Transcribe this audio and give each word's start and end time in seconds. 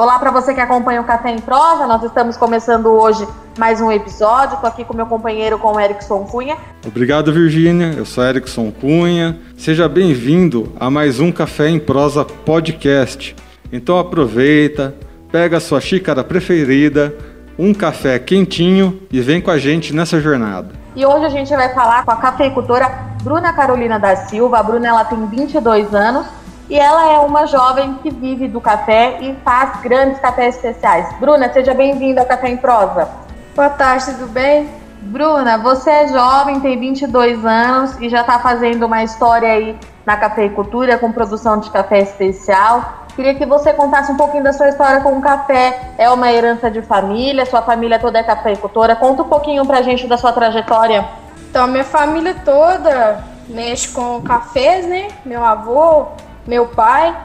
Olá 0.00 0.18
para 0.18 0.30
você 0.30 0.54
que 0.54 0.60
acompanha 0.62 0.98
o 1.02 1.04
Café 1.04 1.30
em 1.30 1.38
Prosa. 1.38 1.86
Nós 1.86 2.02
estamos 2.02 2.34
começando 2.34 2.86
hoje 2.86 3.28
mais 3.58 3.82
um 3.82 3.92
episódio. 3.92 4.54
Estou 4.54 4.66
aqui 4.66 4.82
com 4.82 4.96
meu 4.96 5.04
companheiro, 5.04 5.58
com 5.58 5.74
o 5.74 5.78
Erickson 5.78 6.24
Cunha. 6.24 6.56
Obrigado, 6.86 7.30
Virgínia. 7.30 7.92
Eu 7.94 8.06
sou 8.06 8.24
Erickson 8.24 8.72
Cunha. 8.72 9.38
Seja 9.58 9.86
bem-vindo 9.90 10.72
a 10.80 10.90
mais 10.90 11.20
um 11.20 11.30
Café 11.30 11.68
em 11.68 11.78
Prosa 11.78 12.24
podcast. 12.24 13.36
Então 13.70 13.98
aproveita, 13.98 14.94
pega 15.30 15.58
a 15.58 15.60
sua 15.60 15.82
xícara 15.82 16.24
preferida, 16.24 17.14
um 17.58 17.74
café 17.74 18.18
quentinho 18.18 19.02
e 19.12 19.20
vem 19.20 19.38
com 19.38 19.50
a 19.50 19.58
gente 19.58 19.94
nessa 19.94 20.18
jornada. 20.18 20.70
E 20.96 21.04
hoje 21.04 21.26
a 21.26 21.28
gente 21.28 21.54
vai 21.54 21.74
falar 21.74 22.06
com 22.06 22.10
a 22.12 22.16
cafeicultora 22.16 22.88
Bruna 23.22 23.52
Carolina 23.52 23.98
da 23.98 24.16
Silva. 24.16 24.60
A 24.60 24.62
Bruna 24.62 24.88
ela 24.88 25.04
tem 25.04 25.26
22 25.26 25.94
anos 25.94 26.39
e 26.70 26.78
ela 26.78 27.12
é 27.12 27.18
uma 27.18 27.46
jovem 27.46 27.94
que 27.94 28.10
vive 28.10 28.46
do 28.46 28.60
café 28.60 29.18
e 29.20 29.34
faz 29.44 29.80
grandes 29.80 30.20
cafés 30.20 30.54
especiais. 30.54 31.12
Bruna, 31.18 31.52
seja 31.52 31.74
bem-vinda 31.74 32.20
ao 32.20 32.26
Café 32.28 32.48
em 32.48 32.56
Prosa. 32.56 33.08
Boa 33.56 33.70
tarde, 33.70 34.06
tudo 34.14 34.28
bem? 34.28 34.70
Bruna, 35.02 35.58
você 35.58 35.90
é 35.90 36.08
jovem, 36.08 36.60
tem 36.60 36.78
22 36.78 37.44
anos 37.44 38.00
e 38.00 38.08
já 38.08 38.20
está 38.20 38.38
fazendo 38.38 38.86
uma 38.86 39.02
história 39.02 39.50
aí 39.50 39.76
na 40.06 40.16
cafeicultura 40.16 40.96
com 40.96 41.10
produção 41.10 41.58
de 41.58 41.68
café 41.70 42.02
especial. 42.02 43.06
Queria 43.16 43.34
que 43.34 43.44
você 43.44 43.72
contasse 43.72 44.12
um 44.12 44.16
pouquinho 44.16 44.44
da 44.44 44.52
sua 44.52 44.68
história 44.68 45.00
com 45.00 45.18
o 45.18 45.20
café. 45.20 45.94
É 45.98 46.08
uma 46.08 46.30
herança 46.30 46.70
de 46.70 46.82
família? 46.82 47.44
Sua 47.46 47.62
família 47.62 47.98
toda 47.98 48.20
é 48.20 48.22
cafeicultora? 48.22 48.94
Conta 48.94 49.22
um 49.22 49.28
pouquinho 49.28 49.66
pra 49.66 49.82
gente 49.82 50.06
da 50.06 50.16
sua 50.16 50.32
trajetória. 50.32 51.04
Então, 51.50 51.66
minha 51.66 51.82
família 51.82 52.36
toda 52.44 53.24
mexe 53.48 53.88
com 53.88 54.22
cafés, 54.22 54.86
né? 54.86 55.08
Meu 55.24 55.44
avô, 55.44 56.06
meu 56.46 56.68
pai. 56.68 57.16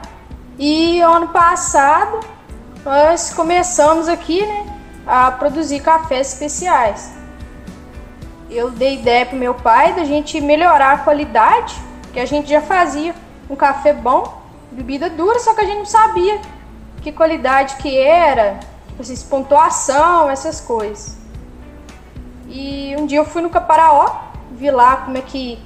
E 0.58 1.00
ano 1.00 1.28
passado 1.28 2.20
nós 2.84 3.32
começamos 3.32 4.08
aqui, 4.08 4.44
né, 4.46 4.66
a 5.06 5.30
produzir 5.30 5.80
cafés 5.80 6.32
especiais. 6.32 7.12
Eu 8.48 8.70
dei 8.70 9.00
ideia 9.00 9.26
pro 9.26 9.36
meu 9.36 9.54
pai 9.54 9.92
da 9.92 10.04
gente 10.04 10.40
melhorar 10.40 10.92
a 10.92 10.98
qualidade, 10.98 11.74
que 12.12 12.20
a 12.20 12.26
gente 12.26 12.48
já 12.48 12.62
fazia 12.62 13.14
um 13.50 13.56
café 13.56 13.92
bom 13.92 14.40
bebida 14.70 15.08
dura, 15.10 15.38
só 15.40 15.54
que 15.54 15.60
a 15.60 15.64
gente 15.64 15.78
não 15.78 15.86
sabia 15.86 16.40
que 17.02 17.10
qualidade 17.12 17.76
que 17.76 17.98
era, 17.98 18.58
tipo 18.88 19.02
assim, 19.02 19.16
pontuação, 19.28 20.28
essas 20.28 20.60
coisas. 20.60 21.16
E 22.48 22.94
um 22.98 23.06
dia 23.06 23.18
eu 23.18 23.24
fui 23.24 23.42
no 23.42 23.50
Caparaó, 23.50 24.22
vi 24.52 24.70
lá 24.70 24.96
como 24.98 25.16
é 25.16 25.20
que 25.20 25.58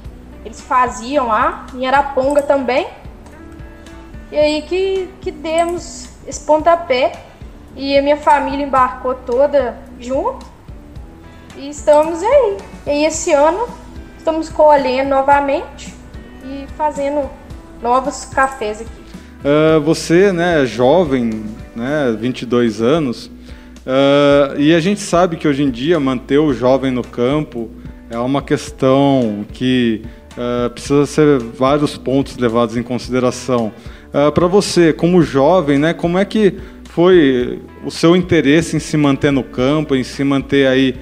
eles 0.45 0.61
faziam 0.61 1.29
lá, 1.29 1.67
em 1.75 1.87
Araponga 1.87 2.42
também. 2.42 2.89
E 4.33 4.36
aí 4.36 4.62
que, 4.62 5.09
que 5.20 5.31
demos 5.31 6.09
esse 6.27 6.41
pontapé 6.41 7.12
e 7.77 7.97
a 7.97 8.03
minha 8.03 8.17
família 8.17 8.64
embarcou 8.64 9.14
toda 9.14 9.77
junto. 9.98 10.47
E 11.56 11.69
estamos 11.69 12.23
aí. 12.23 12.56
E 12.86 13.05
esse 13.05 13.33
ano 13.33 13.69
estamos 14.17 14.48
colhendo 14.48 15.11
novamente 15.11 15.92
e 16.45 16.67
fazendo 16.77 17.28
novos 17.83 18.25
cafés 18.27 18.81
aqui. 18.81 19.01
Uh, 19.41 19.81
você, 19.81 20.33
né, 20.33 20.62
é 20.62 20.67
jovem, 20.67 21.45
né, 21.75 22.14
22 22.19 22.83
anos, 22.83 23.27
uh, 23.27 24.58
e 24.58 24.75
a 24.75 24.81
gente 24.81 25.01
sabe 25.01 25.36
que 25.36 25.48
hoje 25.48 25.62
em 25.62 25.70
dia 25.70 25.98
manter 25.98 26.39
o 26.39 26.53
jovem 26.53 26.91
no 26.91 27.03
campo 27.03 27.70
é 28.11 28.19
uma 28.19 28.42
questão 28.42 29.47
que 29.53 30.03
uh, 30.33 30.69
precisa 30.70 31.06
ser 31.06 31.39
vários 31.39 31.97
pontos 31.97 32.36
levados 32.36 32.77
em 32.77 32.83
consideração. 32.83 33.73
Para 34.34 34.47
você, 34.47 34.92
como 34.92 35.22
jovem, 35.22 35.78
né, 35.78 35.94
como 35.94 36.19
é 36.19 36.25
que 36.25 36.61
foi 36.91 37.62
o 37.84 37.91
seu 37.91 38.17
interesse 38.17 38.77
em 38.77 38.80
se 38.80 38.97
manter 38.97 39.30
no 39.30 39.44
campo, 39.44 39.94
em 39.94 40.02
se 40.02 40.25
manter 40.25 40.67
aí 40.67 41.00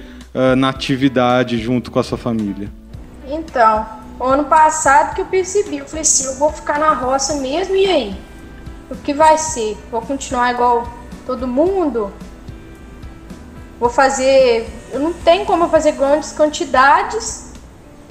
na 0.57 0.69
atividade 0.69 1.57
junto 1.57 1.89
com 1.89 1.99
a 1.99 2.03
sua 2.03 2.17
família? 2.17 2.69
Então, 3.27 3.85
ano 4.19 4.45
passado 4.45 5.15
que 5.15 5.21
eu 5.21 5.25
percebi, 5.25 5.77
eu 5.77 5.85
falei 5.85 6.01
assim, 6.01 6.25
eu 6.25 6.35
vou 6.35 6.51
ficar 6.51 6.77
na 6.79 6.93
roça 6.93 7.35
mesmo, 7.35 7.75
e 7.75 7.85
aí? 7.85 8.15
O 8.91 8.95
que 8.95 9.13
vai 9.13 9.37
ser? 9.37 9.77
Vou 9.91 10.01
continuar 10.01 10.51
igual 10.51 10.87
todo 11.25 11.47
mundo? 11.47 12.11
Vou 13.79 13.89
fazer. 13.89 14.67
Eu 14.91 14.99
não 14.99 15.13
tenho 15.13 15.45
como 15.45 15.69
fazer 15.69 15.93
grandes 15.93 16.31
quantidades. 16.33 17.53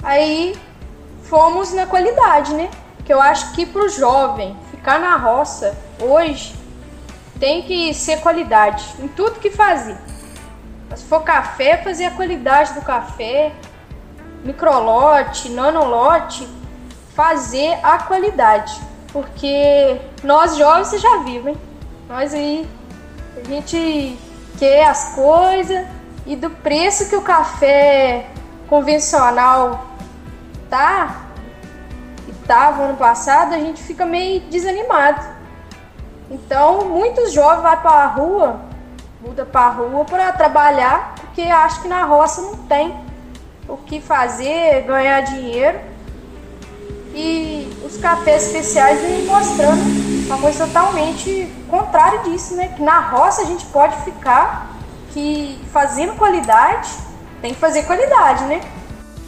Aí 0.01 0.55
fomos 1.23 1.73
na 1.73 1.85
qualidade, 1.85 2.53
né? 2.53 2.69
Que 3.09 3.13
eu 3.15 3.19
acho 3.19 3.53
que 3.53 3.65
pro 3.65 3.89
jovem 3.89 4.55
ficar 4.69 4.99
na 4.99 5.17
roça 5.17 5.75
hoje 5.99 6.53
tem 7.39 7.63
que 7.63 7.91
ser 7.91 8.21
qualidade 8.21 8.85
em 8.99 9.07
tudo 9.07 9.39
que 9.39 9.49
fazer. 9.49 9.97
Se 10.95 11.05
for 11.05 11.23
café, 11.23 11.77
fazer 11.77 12.05
a 12.05 12.11
qualidade 12.11 12.73
do 12.73 12.83
café, 12.83 13.51
microlote, 14.45 15.49
nanolote, 15.49 16.47
fazer 17.15 17.79
a 17.81 17.97
qualidade. 17.97 18.79
Porque 19.11 19.99
nós 20.23 20.55
jovens, 20.55 21.01
já 21.01 21.15
hein? 21.25 21.57
Nós 22.07 22.31
aí, 22.31 22.69
a 23.35 23.43
gente 23.43 24.19
quer 24.59 24.87
as 24.87 25.15
coisas 25.15 25.83
e 26.27 26.35
do 26.35 26.51
preço 26.51 27.09
que 27.09 27.15
o 27.15 27.23
café 27.23 28.27
convencional 28.67 29.83
tá 30.69 31.28
e 32.49 32.51
tava 32.51 32.81
ano 32.81 32.97
passado, 32.97 33.53
a 33.53 33.59
gente 33.59 33.83
fica 33.83 34.07
meio 34.07 34.39
desanimado. 34.41 35.23
Então, 36.31 36.85
muitos 36.85 37.31
jovens 37.31 37.61
vão 37.61 37.77
para 37.77 37.91
a 37.91 38.07
rua, 38.07 38.61
muda 39.21 39.45
para 39.45 39.61
a 39.61 39.69
rua 39.69 40.03
para 40.05 40.31
trabalhar, 40.31 41.13
porque 41.21 41.43
acho 41.43 41.83
que 41.83 41.87
na 41.87 42.03
roça 42.05 42.41
não 42.41 42.55
tem 42.55 42.95
o 43.67 43.77
que 43.77 44.01
fazer, 44.01 44.81
ganhar 44.81 45.21
dinheiro. 45.21 45.79
E 47.13 47.71
os 47.85 47.97
cafés 47.97 48.47
especiais 48.47 48.99
vêm 48.99 49.25
mostrando 49.25 49.81
uma 50.25 50.39
coisa 50.39 50.65
totalmente 50.65 51.53
contrária 51.69 52.19
disso, 52.19 52.55
né? 52.55 52.73
Que 52.75 52.81
na 52.81 52.99
roça 52.99 53.43
a 53.43 53.45
gente 53.45 53.65
pode 53.67 53.95
ficar 54.03 54.69
que 55.11 55.63
fazendo 55.71 56.15
qualidade, 56.15 56.89
tem 57.41 57.53
que 57.53 57.59
fazer 57.59 57.83
qualidade, 57.83 58.43
né? 58.45 58.61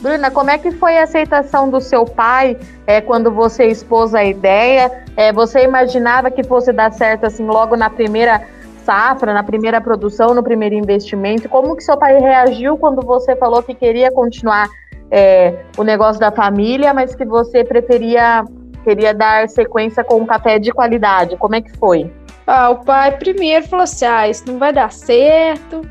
Bruna, 0.02 0.32
como 0.32 0.50
é 0.50 0.58
que 0.58 0.72
foi 0.72 0.98
a 0.98 1.04
aceitação 1.04 1.70
do 1.70 1.80
seu 1.80 2.06
pai 2.06 2.58
é, 2.88 3.00
quando 3.00 3.32
você 3.32 3.68
expôs 3.68 4.16
a 4.16 4.24
ideia? 4.24 4.92
É, 5.16 5.32
você 5.32 5.64
imaginava 5.64 6.32
que 6.32 6.44
fosse 6.44 6.74
dar 6.74 6.92
certo 6.92 7.26
assim 7.26 7.46
logo 7.46 7.78
na 7.78 7.90
primeira 7.90 8.42
safra, 8.84 9.32
na 9.32 9.44
primeira 9.44 9.80
produção, 9.80 10.34
no 10.34 10.42
primeiro 10.42 10.74
investimento? 10.74 11.48
Como 11.48 11.76
que 11.76 11.84
seu 11.84 11.98
pai 11.98 12.20
reagiu 12.20 12.78
quando 12.78 13.06
você 13.06 13.36
falou 13.36 13.62
que 13.62 13.76
queria 13.76 14.12
continuar 14.12 14.68
é, 15.12 15.66
o 15.78 15.84
negócio 15.84 16.20
da 16.20 16.32
família, 16.32 16.94
mas 16.94 17.14
que 17.14 17.24
você 17.24 17.64
preferia 17.64 18.44
queria 18.84 19.14
dar 19.14 19.48
sequência 19.48 20.04
com 20.04 20.16
um 20.16 20.26
café 20.26 20.58
de 20.58 20.72
qualidade. 20.72 21.38
Como 21.38 21.54
é 21.54 21.62
que 21.62 21.72
foi? 21.78 22.12
Ah, 22.48 22.72
o 22.72 22.78
pai 22.78 23.16
primeiro 23.18 23.68
falou 23.68 23.84
assim: 23.84 24.06
ah, 24.06 24.28
isso 24.28 24.44
não 24.48 24.58
vai 24.58 24.74
dar 24.74 24.92
certo. 24.92 25.82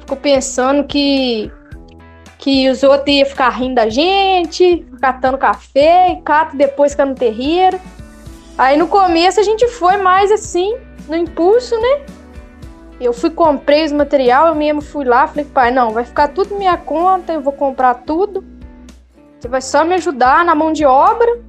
Ficou 0.00 0.16
pensando 0.16 0.84
que 0.84 1.52
que 2.44 2.68
os 2.68 2.82
outros 2.82 3.08
iam 3.08 3.24
ficar 3.24 3.48
rindo 3.48 3.76
da 3.76 3.88
gente, 3.88 4.86
catando 5.00 5.38
café, 5.38 6.10
e 6.10 6.20
cata 6.20 6.54
depois 6.54 6.94
cá 6.94 7.06
no 7.06 7.14
terreiro. 7.14 7.80
Aí 8.58 8.76
no 8.76 8.86
começo 8.86 9.40
a 9.40 9.42
gente 9.42 9.66
foi 9.66 9.96
mais 9.96 10.30
assim, 10.30 10.76
no 11.08 11.16
impulso, 11.16 11.74
né? 11.80 12.04
Eu 13.00 13.14
fui, 13.14 13.30
comprei 13.30 13.86
os 13.86 13.92
material, 13.92 14.48
eu 14.48 14.54
mesmo 14.54 14.82
fui 14.82 15.06
lá, 15.06 15.26
falei, 15.26 15.46
pai, 15.46 15.70
não, 15.70 15.92
vai 15.92 16.04
ficar 16.04 16.28
tudo 16.28 16.54
minha 16.56 16.76
conta, 16.76 17.32
eu 17.32 17.40
vou 17.40 17.54
comprar 17.54 17.94
tudo. 17.94 18.44
Você 19.40 19.48
vai 19.48 19.62
só 19.62 19.82
me 19.82 19.94
ajudar 19.94 20.44
na 20.44 20.54
mão 20.54 20.70
de 20.70 20.84
obra, 20.84 21.40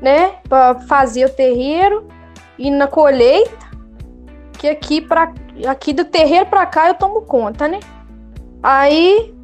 né, 0.00 0.36
para 0.48 0.76
fazer 0.82 1.24
o 1.24 1.28
terreiro 1.28 2.06
e 2.56 2.70
na 2.70 2.86
colheita, 2.86 3.66
que 4.56 4.68
aqui 4.68 5.00
para 5.00 5.34
aqui 5.66 5.92
do 5.92 6.04
terreiro 6.04 6.46
para 6.46 6.64
cá 6.66 6.86
eu 6.86 6.94
tomo 6.94 7.22
conta, 7.22 7.66
né? 7.66 7.80
Aí 8.62 9.35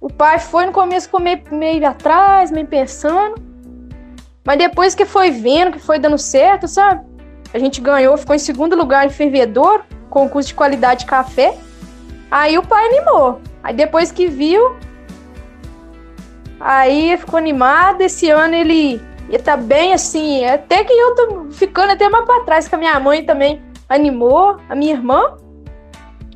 o 0.00 0.08
pai 0.08 0.38
foi 0.38 0.66
no 0.66 0.72
começo 0.72 1.10
comer 1.10 1.42
meio 1.50 1.86
atrás, 1.86 2.50
meio 2.50 2.66
pensando, 2.66 3.34
mas 4.44 4.58
depois 4.58 4.94
que 4.94 5.04
foi 5.04 5.30
vendo 5.30 5.72
que 5.72 5.78
foi 5.78 5.98
dando 5.98 6.16
certo, 6.16 6.68
sabe? 6.68 7.04
A 7.52 7.58
gente 7.58 7.80
ganhou, 7.80 8.16
ficou 8.16 8.34
em 8.34 8.38
segundo 8.38 8.76
lugar 8.76 9.06
em 9.06 9.10
fervedor 9.10 9.82
concurso 10.08 10.48
de 10.48 10.54
qualidade 10.54 11.00
de 11.00 11.06
café. 11.06 11.56
Aí 12.30 12.58
o 12.58 12.66
pai 12.66 12.86
animou. 12.86 13.40
Aí 13.62 13.74
depois 13.74 14.10
que 14.10 14.26
viu, 14.26 14.76
aí 16.60 17.16
ficou 17.16 17.38
animado. 17.38 18.00
Esse 18.00 18.30
ano 18.30 18.54
ele 18.54 19.00
ia 19.28 19.38
tá 19.38 19.56
bem 19.56 19.92
assim, 19.92 20.44
até 20.44 20.84
que 20.84 20.92
eu 20.92 21.14
tô 21.14 21.50
ficando 21.50 21.92
até 21.92 22.08
mais 22.08 22.24
para 22.24 22.44
trás, 22.44 22.68
que 22.68 22.74
a 22.74 22.78
minha 22.78 22.98
mãe 22.98 23.24
também 23.24 23.62
animou, 23.88 24.56
a 24.68 24.74
minha 24.74 24.92
irmã. 24.92 25.36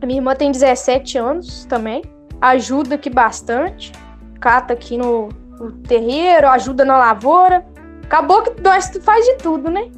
A 0.00 0.06
minha 0.06 0.18
irmã 0.18 0.34
tem 0.34 0.50
17 0.50 1.16
anos 1.16 1.64
também, 1.66 2.02
ajuda 2.42 2.96
aqui 2.96 3.08
bastante, 3.08 3.92
cata 4.40 4.72
aqui 4.72 4.98
no, 4.98 5.28
no 5.60 5.70
terreiro, 5.70 6.48
ajuda 6.48 6.84
na 6.84 6.98
lavoura. 6.98 7.64
Acabou 8.02 8.42
que 8.42 8.60
nós 8.60 8.90
faz 9.00 9.24
de 9.24 9.36
tudo, 9.36 9.70
né? 9.70 9.88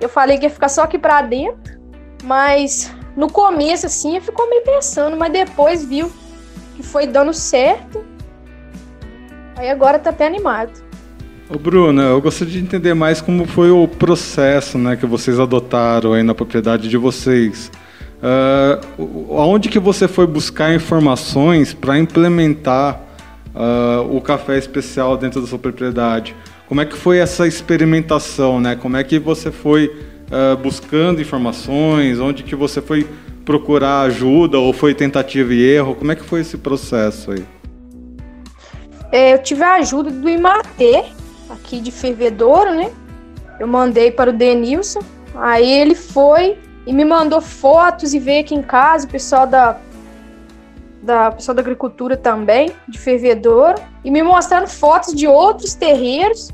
Eu 0.00 0.08
falei 0.08 0.38
que 0.38 0.44
ia 0.44 0.50
ficar 0.50 0.68
só 0.68 0.84
aqui 0.84 0.98
para 0.98 1.22
dentro, 1.22 1.76
Mas 2.22 2.94
no 3.16 3.30
começo, 3.30 3.86
assim, 3.86 4.20
ficou 4.20 4.48
meio 4.48 4.62
pensando, 4.62 5.16
mas 5.16 5.32
depois 5.32 5.84
viu 5.84 6.10
que 6.76 6.82
foi 6.82 7.06
dando 7.06 7.32
certo. 7.32 8.04
Aí 9.56 9.68
agora 9.68 9.98
tá 9.98 10.10
até 10.10 10.26
animado. 10.26 10.84
Ô 11.48 11.58
Bruna, 11.58 12.02
eu 12.02 12.20
gostaria 12.20 12.52
de 12.52 12.60
entender 12.60 12.94
mais 12.94 13.20
como 13.20 13.46
foi 13.46 13.70
o 13.70 13.88
processo 13.88 14.76
né, 14.76 14.96
que 14.96 15.06
vocês 15.06 15.40
adotaram 15.40 16.12
aí 16.12 16.22
na 16.22 16.34
propriedade 16.34 16.88
de 16.88 16.96
vocês. 16.96 17.70
Uh, 18.22 19.36
aonde 19.38 19.68
que 19.68 19.78
você 19.78 20.08
foi 20.08 20.26
buscar 20.26 20.74
informações 20.74 21.74
para 21.74 21.98
implementar 21.98 23.00
uh, 23.54 24.16
o 24.16 24.20
café 24.20 24.56
especial 24.56 25.16
dentro 25.16 25.40
da 25.40 25.46
sua 25.46 25.58
propriedade? 25.58 26.34
Como 26.66 26.80
é 26.80 26.86
que 26.86 26.96
foi 26.96 27.18
essa 27.18 27.46
experimentação, 27.46 28.60
né? 28.60 28.74
Como 28.74 28.96
é 28.96 29.04
que 29.04 29.18
você 29.18 29.52
foi 29.52 29.86
uh, 29.86 30.56
buscando 30.56 31.20
informações? 31.20 32.18
Onde 32.18 32.42
que 32.42 32.56
você 32.56 32.80
foi 32.80 33.06
procurar 33.44 34.00
ajuda 34.02 34.58
ou 34.58 34.72
foi 34.72 34.94
tentativa 34.94 35.52
e 35.54 35.62
erro? 35.62 35.94
Como 35.94 36.10
é 36.10 36.16
que 36.16 36.24
foi 36.24 36.40
esse 36.40 36.56
processo 36.56 37.30
aí? 37.30 37.44
É, 39.12 39.34
eu 39.34 39.42
tive 39.42 39.62
a 39.62 39.74
ajuda 39.74 40.10
do 40.10 40.28
Imatê, 40.28 41.04
aqui 41.48 41.80
de 41.80 41.92
Fervedouro, 41.92 42.74
né? 42.74 42.90
Eu 43.60 43.68
mandei 43.68 44.10
para 44.10 44.30
o 44.30 44.32
Denilson, 44.32 45.00
aí 45.34 45.70
ele 45.70 45.94
foi 45.94 46.58
e 46.86 46.92
me 46.92 47.04
mandou 47.04 47.40
fotos 47.40 48.14
e 48.14 48.18
veio 48.18 48.42
aqui 48.42 48.54
em 48.54 48.62
casa, 48.62 49.06
o 49.06 49.10
pessoal 49.10 49.46
da, 49.46 49.78
da 51.02 51.32
pessoal 51.32 51.54
da 51.54 51.60
agricultura 51.60 52.16
também, 52.16 52.70
de 52.88 52.98
Fervedouro, 52.98 53.74
e 54.04 54.10
me 54.10 54.22
mostrando 54.22 54.68
fotos 54.68 55.14
de 55.14 55.26
outros 55.26 55.74
terreiros 55.74 56.50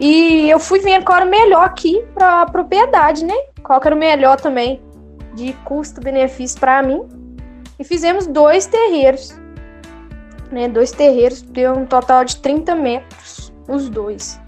e 0.00 0.50
eu 0.50 0.58
fui 0.58 0.80
vendo 0.80 1.04
qual 1.04 1.18
era 1.18 1.26
o 1.26 1.30
melhor 1.30 1.64
aqui 1.64 2.04
para 2.14 2.42
a 2.42 2.46
propriedade, 2.46 3.24
né? 3.24 3.34
Qual 3.62 3.80
era 3.84 3.94
o 3.94 3.98
melhor 3.98 4.40
também 4.40 4.82
de 5.34 5.52
custo-benefício 5.64 6.58
para 6.58 6.82
mim. 6.82 7.02
E 7.78 7.84
fizemos 7.84 8.26
dois 8.26 8.66
terreiros, 8.66 9.38
né? 10.50 10.68
Dois 10.68 10.90
terreiros, 10.90 11.42
deu 11.42 11.74
um 11.74 11.86
total 11.86 12.24
de 12.24 12.36
30 12.36 12.74
metros, 12.74 13.52
os 13.68 13.88
dois. 13.88 14.40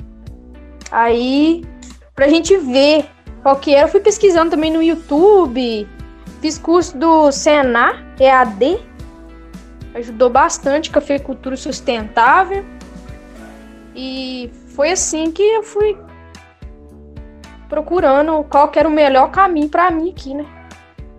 Aí, 0.91 1.65
pra 2.15 2.29
gente 2.29 2.57
ver 2.57 3.07
qual 3.47 3.55
que 3.55 3.73
era, 3.73 3.87
eu 3.87 3.89
fui 3.89 4.01
pesquisando 4.01 4.51
também 4.51 4.73
no 4.73 4.83
YouTube, 4.83 5.89
fiz 6.41 6.59
curso 6.59 6.99
do 6.99 7.31
Senar, 7.31 8.05
EAD, 8.19 8.81
ajudou 9.95 10.29
bastante 10.29 10.91
cafeicultura 10.91 11.57
sustentável. 11.57 12.65
E 13.95 14.51
foi 14.75 14.91
assim 14.91 15.31
que 15.31 15.45
eu 15.45 15.63
fui 15.63 15.97
procurando 17.69 18.43
qual 18.51 18.67
que 18.67 18.81
era 18.81 18.89
o 18.89 18.91
melhor 18.91 19.31
caminho 19.31 19.69
para 19.69 19.93
mim 19.93 20.11
aqui, 20.11 20.35
né? 20.35 20.45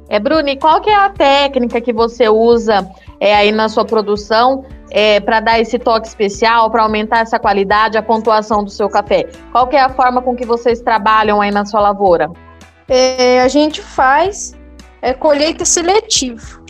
É, 0.10 0.20
Bruni, 0.20 0.58
qual 0.58 0.82
que 0.82 0.90
é 0.90 0.96
a 0.96 1.10
técnica 1.10 1.80
que 1.80 1.94
você 1.94 2.28
usa 2.28 2.86
é, 3.22 3.34
aí 3.38 3.54
na 3.54 3.70
sua 3.70 3.86
produção 3.86 4.66
é, 4.90 5.20
para 5.20 5.40
dar 5.40 5.60
esse 5.60 5.78
toque 5.78 6.08
especial, 6.08 6.70
para 6.72 6.84
aumentar 6.84 7.20
essa 7.20 7.40
qualidade, 7.40 7.98
a 7.98 8.04
pontuação 8.04 8.64
do 8.64 8.70
seu 8.70 8.90
café? 8.90 9.28
Qual 9.52 9.70
é 9.72 9.80
a 9.80 9.90
forma 9.90 10.22
com 10.22 10.36
que 10.36 10.46
vocês 10.46 10.82
trabalham 10.82 11.42
aí 11.42 11.52
na 11.52 11.66
sua 11.66 11.82
lavoura? 11.82 12.30
É, 12.88 13.42
a 13.42 13.48
gente 13.48 13.82
faz 13.82 14.56
é, 15.02 15.14
colheita 15.14 15.66
seletiva, 15.66 16.62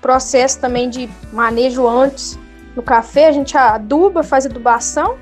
processo 0.00 0.60
também 0.60 0.88
de 0.88 1.08
manejo 1.32 1.86
antes 1.86 2.38
no 2.74 2.82
café, 2.82 3.28
a 3.28 3.32
gente 3.32 3.56
aduba, 3.56 4.22
faz 4.22 4.46
adubação 4.46 5.16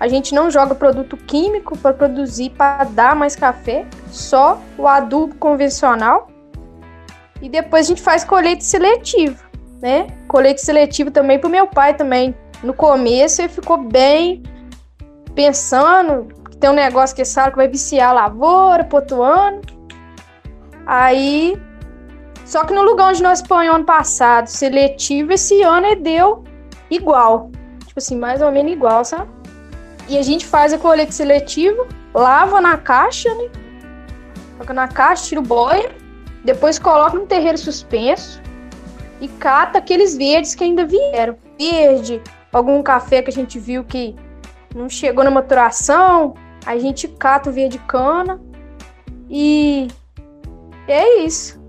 a 0.00 0.08
gente 0.08 0.34
não 0.34 0.50
joga 0.50 0.74
produto 0.74 1.14
químico 1.14 1.76
para 1.76 1.92
produzir, 1.92 2.48
para 2.48 2.84
dar 2.84 3.14
mais 3.14 3.36
café, 3.36 3.84
só 4.10 4.58
o 4.78 4.88
adubo 4.88 5.34
convencional. 5.34 6.30
E 7.42 7.50
depois 7.50 7.84
a 7.84 7.88
gente 7.88 8.00
faz 8.00 8.24
colheita 8.24 8.64
seletiva, 8.64 9.38
né? 9.80 10.06
Colheita 10.28 10.60
seletiva 10.60 11.10
também 11.10 11.38
para 11.38 11.48
o 11.48 11.50
meu 11.50 11.66
pai 11.66 11.94
também. 11.94 12.34
No 12.62 12.74
começo 12.74 13.40
ele 13.40 13.48
ficou 13.48 13.78
bem 13.78 14.42
pensando 15.34 16.28
que 16.50 16.56
tem 16.56 16.70
um 16.70 16.74
negócio 16.74 17.16
que 17.16 17.24
sabe 17.24 17.52
que 17.52 17.56
vai 17.56 17.68
viciar 17.68 18.10
a 18.10 18.12
lavoura, 18.12 18.84
potuando. 18.84 19.60
Aí, 20.86 21.60
só 22.44 22.64
que 22.64 22.74
no 22.74 22.82
lugar 22.82 23.10
onde 23.10 23.22
nós 23.22 23.40
põe 23.40 23.68
ano 23.68 23.84
passado 23.84 24.48
seletivo, 24.48 25.32
esse 25.32 25.62
ano 25.62 25.86
ele 25.86 26.00
deu 26.00 26.44
igual. 26.90 27.50
Tipo 27.86 27.98
assim, 27.98 28.16
mais 28.16 28.42
ou 28.42 28.50
menos 28.50 28.72
igual, 28.72 29.04
sabe? 29.04 29.30
E 30.08 30.18
a 30.18 30.22
gente 30.22 30.44
faz 30.44 30.72
a 30.72 30.78
colheita 30.78 31.12
seletiva, 31.12 31.86
lava 32.12 32.60
na 32.60 32.76
caixa, 32.76 33.32
né? 33.34 33.48
Coloca 34.54 34.74
na 34.74 34.88
caixa, 34.88 35.26
tira 35.26 35.40
o 35.40 35.44
boia, 35.44 35.90
depois 36.44 36.78
coloca 36.78 37.16
no 37.16 37.26
terreiro 37.26 37.56
suspenso 37.56 38.42
e 39.20 39.28
cata 39.28 39.78
aqueles 39.78 40.16
verdes 40.16 40.54
que 40.54 40.64
ainda 40.64 40.84
vieram. 40.84 41.36
Verde, 41.58 42.20
algum 42.52 42.82
café 42.82 43.22
que 43.22 43.30
a 43.30 43.32
gente 43.32 43.58
viu 43.58 43.84
que 43.84 44.14
não 44.74 44.88
chegou 44.88 45.24
na 45.24 45.30
maturação, 45.30 46.34
a 46.64 46.78
gente 46.78 47.06
cata 47.08 47.50
o 47.50 47.52
verde 47.52 47.78
cana 47.86 48.40
e 49.28 49.88
é 50.88 51.24
isso. 51.24 51.60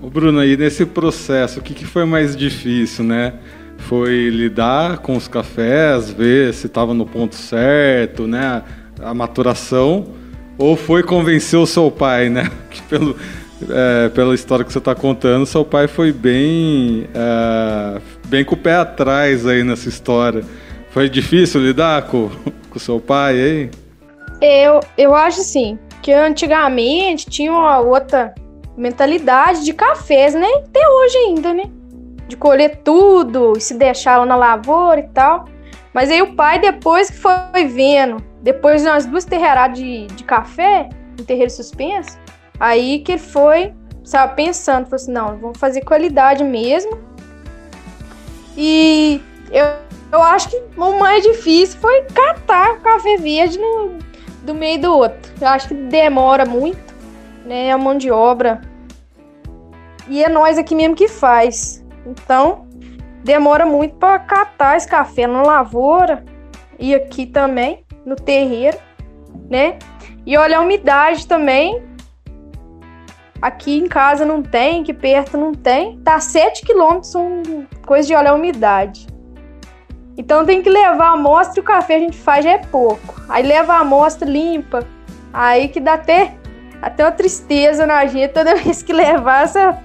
O 0.00 0.10
Bruno, 0.10 0.40
aí 0.40 0.56
nesse 0.56 0.84
processo, 0.84 1.60
o 1.60 1.62
que, 1.62 1.74
que 1.74 1.84
foi 1.84 2.04
mais 2.04 2.36
difícil, 2.36 3.04
né? 3.04 3.38
foi 3.82 4.30
lidar 4.30 4.98
com 4.98 5.16
os 5.16 5.28
cafés, 5.28 6.10
ver 6.10 6.54
se 6.54 6.66
estava 6.66 6.94
no 6.94 7.04
ponto 7.04 7.34
certo, 7.34 8.26
né? 8.26 8.62
A 9.00 9.12
maturação, 9.12 10.06
ou 10.56 10.76
foi 10.76 11.02
convencer 11.02 11.58
o 11.58 11.66
seu 11.66 11.90
pai, 11.90 12.28
né? 12.28 12.50
Que 12.70 12.82
pelo, 12.82 13.16
é, 13.70 14.08
pela 14.08 14.34
história 14.34 14.64
que 14.64 14.72
você 14.72 14.78
está 14.78 14.94
contando, 14.94 15.46
seu 15.46 15.64
pai 15.64 15.86
foi 15.88 16.12
bem, 16.12 17.08
é, 17.14 18.00
bem 18.26 18.44
com 18.44 18.54
o 18.54 18.58
pé 18.58 18.76
atrás 18.76 19.46
aí 19.46 19.62
nessa 19.62 19.88
história. 19.88 20.44
Foi 20.90 21.08
difícil 21.08 21.60
lidar 21.60 22.02
com 22.02 22.30
o 22.74 22.78
seu 22.78 23.00
pai 23.00 23.34
aí? 23.34 23.70
Eu, 24.40 24.80
eu 24.98 25.14
acho 25.14 25.40
assim, 25.40 25.78
que 26.02 26.12
antigamente 26.12 27.26
tinha 27.26 27.52
uma 27.52 27.78
outra 27.78 28.34
mentalidade 28.76 29.64
de 29.64 29.72
cafés, 29.72 30.34
né? 30.34 30.48
Até 30.64 30.86
hoje 30.88 31.16
ainda, 31.18 31.54
né? 31.54 31.64
de 32.32 32.36
colher 32.36 32.80
tudo 32.82 33.52
e 33.56 33.60
se 33.60 33.74
deixar 33.74 34.18
lá 34.18 34.26
na 34.26 34.36
lavoura 34.36 35.00
e 35.00 35.08
tal. 35.08 35.44
Mas 35.92 36.10
aí 36.10 36.22
o 36.22 36.34
pai, 36.34 36.58
depois 36.58 37.10
que 37.10 37.18
foi 37.18 37.66
vendo, 37.66 38.16
depois 38.42 38.82
de 38.82 38.88
umas 38.88 39.04
duas 39.04 39.24
terreiradas 39.24 39.78
de, 39.78 40.06
de 40.06 40.24
café, 40.24 40.88
em 41.18 41.24
terreiro 41.24 41.50
suspenso, 41.50 42.18
aí 42.62 43.00
que 43.00 43.12
ele 43.12 43.18
foi, 43.18 43.74
sabe, 44.04 44.36
pensando, 44.36 44.84
falou 44.84 44.94
assim, 44.94 45.10
não, 45.10 45.36
vamos 45.36 45.58
fazer 45.58 45.80
qualidade 45.80 46.44
mesmo. 46.44 46.96
E 48.56 49.20
eu, 49.50 49.66
eu 50.12 50.22
acho 50.22 50.48
que 50.48 50.62
o 50.76 50.98
mais 51.00 51.24
difícil 51.24 51.80
foi 51.80 52.02
catar 52.02 52.78
café 52.80 53.16
verde 53.16 53.58
no, 53.58 53.98
do 54.44 54.54
meio 54.54 54.80
do 54.80 54.94
outro. 54.94 55.32
Eu 55.40 55.48
acho 55.48 55.66
que 55.66 55.74
demora 55.74 56.46
muito, 56.46 56.94
né, 57.44 57.72
a 57.72 57.76
mão 57.76 57.98
de 57.98 58.12
obra. 58.12 58.60
E 60.08 60.22
é 60.22 60.28
nós 60.28 60.56
aqui 60.56 60.76
mesmo 60.76 60.94
que 60.94 61.08
faz. 61.08 61.84
Então, 62.06 62.68
demora 63.24 63.66
muito 63.66 63.96
para 63.96 64.20
catar 64.20 64.76
esse 64.76 64.86
café 64.86 65.26
na 65.26 65.42
lavoura 65.42 66.24
e 66.78 66.94
aqui 66.94 67.26
também 67.26 67.84
no 68.06 68.14
terreiro, 68.14 68.78
né? 69.50 69.80
E 70.24 70.36
olha 70.36 70.58
a 70.58 70.60
umidade 70.60 71.26
também. 71.26 71.90
Aqui 73.42 73.76
em 73.76 73.88
casa 73.88 74.24
não 74.24 74.40
tem, 74.40 74.82
aqui 74.82 74.94
perto 74.94 75.36
não 75.36 75.52
tem. 75.52 75.98
Tá 75.98 76.20
7 76.20 76.64
quilômetros, 76.64 77.14
um, 77.16 77.66
coisa 77.84 78.06
de 78.06 78.14
olhar 78.14 78.30
a 78.30 78.34
umidade. 78.34 79.06
Então 80.16 80.46
tem 80.46 80.62
que 80.62 80.70
levar 80.70 81.08
a 81.08 81.12
amostra 81.14 81.58
e 81.58 81.60
o 81.60 81.64
café 81.64 81.96
a 81.96 81.98
gente 81.98 82.16
faz 82.16 82.44
já 82.44 82.52
é 82.52 82.58
pouco. 82.58 83.20
Aí 83.28 83.44
leva 83.44 83.74
a 83.74 83.80
amostra 83.80 84.28
limpa. 84.28 84.86
Aí 85.32 85.68
que 85.68 85.80
dá 85.80 85.94
até, 85.94 86.36
até 86.80 87.04
uma 87.04 87.10
tristeza 87.10 87.84
na 87.84 88.06
gente 88.06 88.30
toda 88.30 88.54
vez 88.62 88.80
que 88.82 88.92
levar 88.92 89.42
essa, 89.42 89.82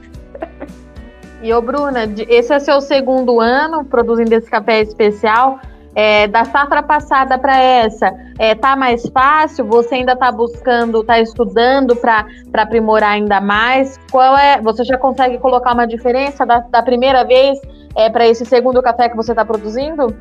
e 1.42 1.54
ô 1.54 1.62
Bruna, 1.62 2.00
esse 2.28 2.52
é 2.52 2.60
seu 2.60 2.82
segundo 2.82 3.40
ano 3.40 3.86
produzindo 3.86 4.34
esse 4.34 4.50
café 4.50 4.82
especial. 4.82 5.60
É, 6.00 6.27
da 6.27 6.46
safra 6.46 6.84
passada 6.84 7.39
para 7.39 7.60
essa, 7.60 8.13
é, 8.38 8.54
tá 8.54 8.75
mais 8.75 9.10
fácil? 9.10 9.66
Você 9.66 9.96
ainda 9.96 10.13
está 10.13 10.32
buscando, 10.32 11.01
está 11.01 11.20
estudando 11.20 11.96
para 11.96 12.24
aprimorar 12.54 13.13
ainda 13.13 13.42
mais? 13.42 14.00
Qual 14.12 14.38
é? 14.38 14.62
Você 14.62 14.84
já 14.84 14.96
consegue 14.96 15.39
colocar 15.39 15.74
uma 15.74 15.88
diferença 15.88 16.46
da, 16.46 16.60
da 16.60 16.84
primeira 16.84 17.24
vez 17.24 17.60
é, 17.96 18.12
para 18.12 18.27
esse 18.27 18.46
segundo 18.46 18.80
café 18.80 19.10
que 19.10 19.16
você 19.16 19.32
está 19.32 19.44
produzindo? 19.44 20.16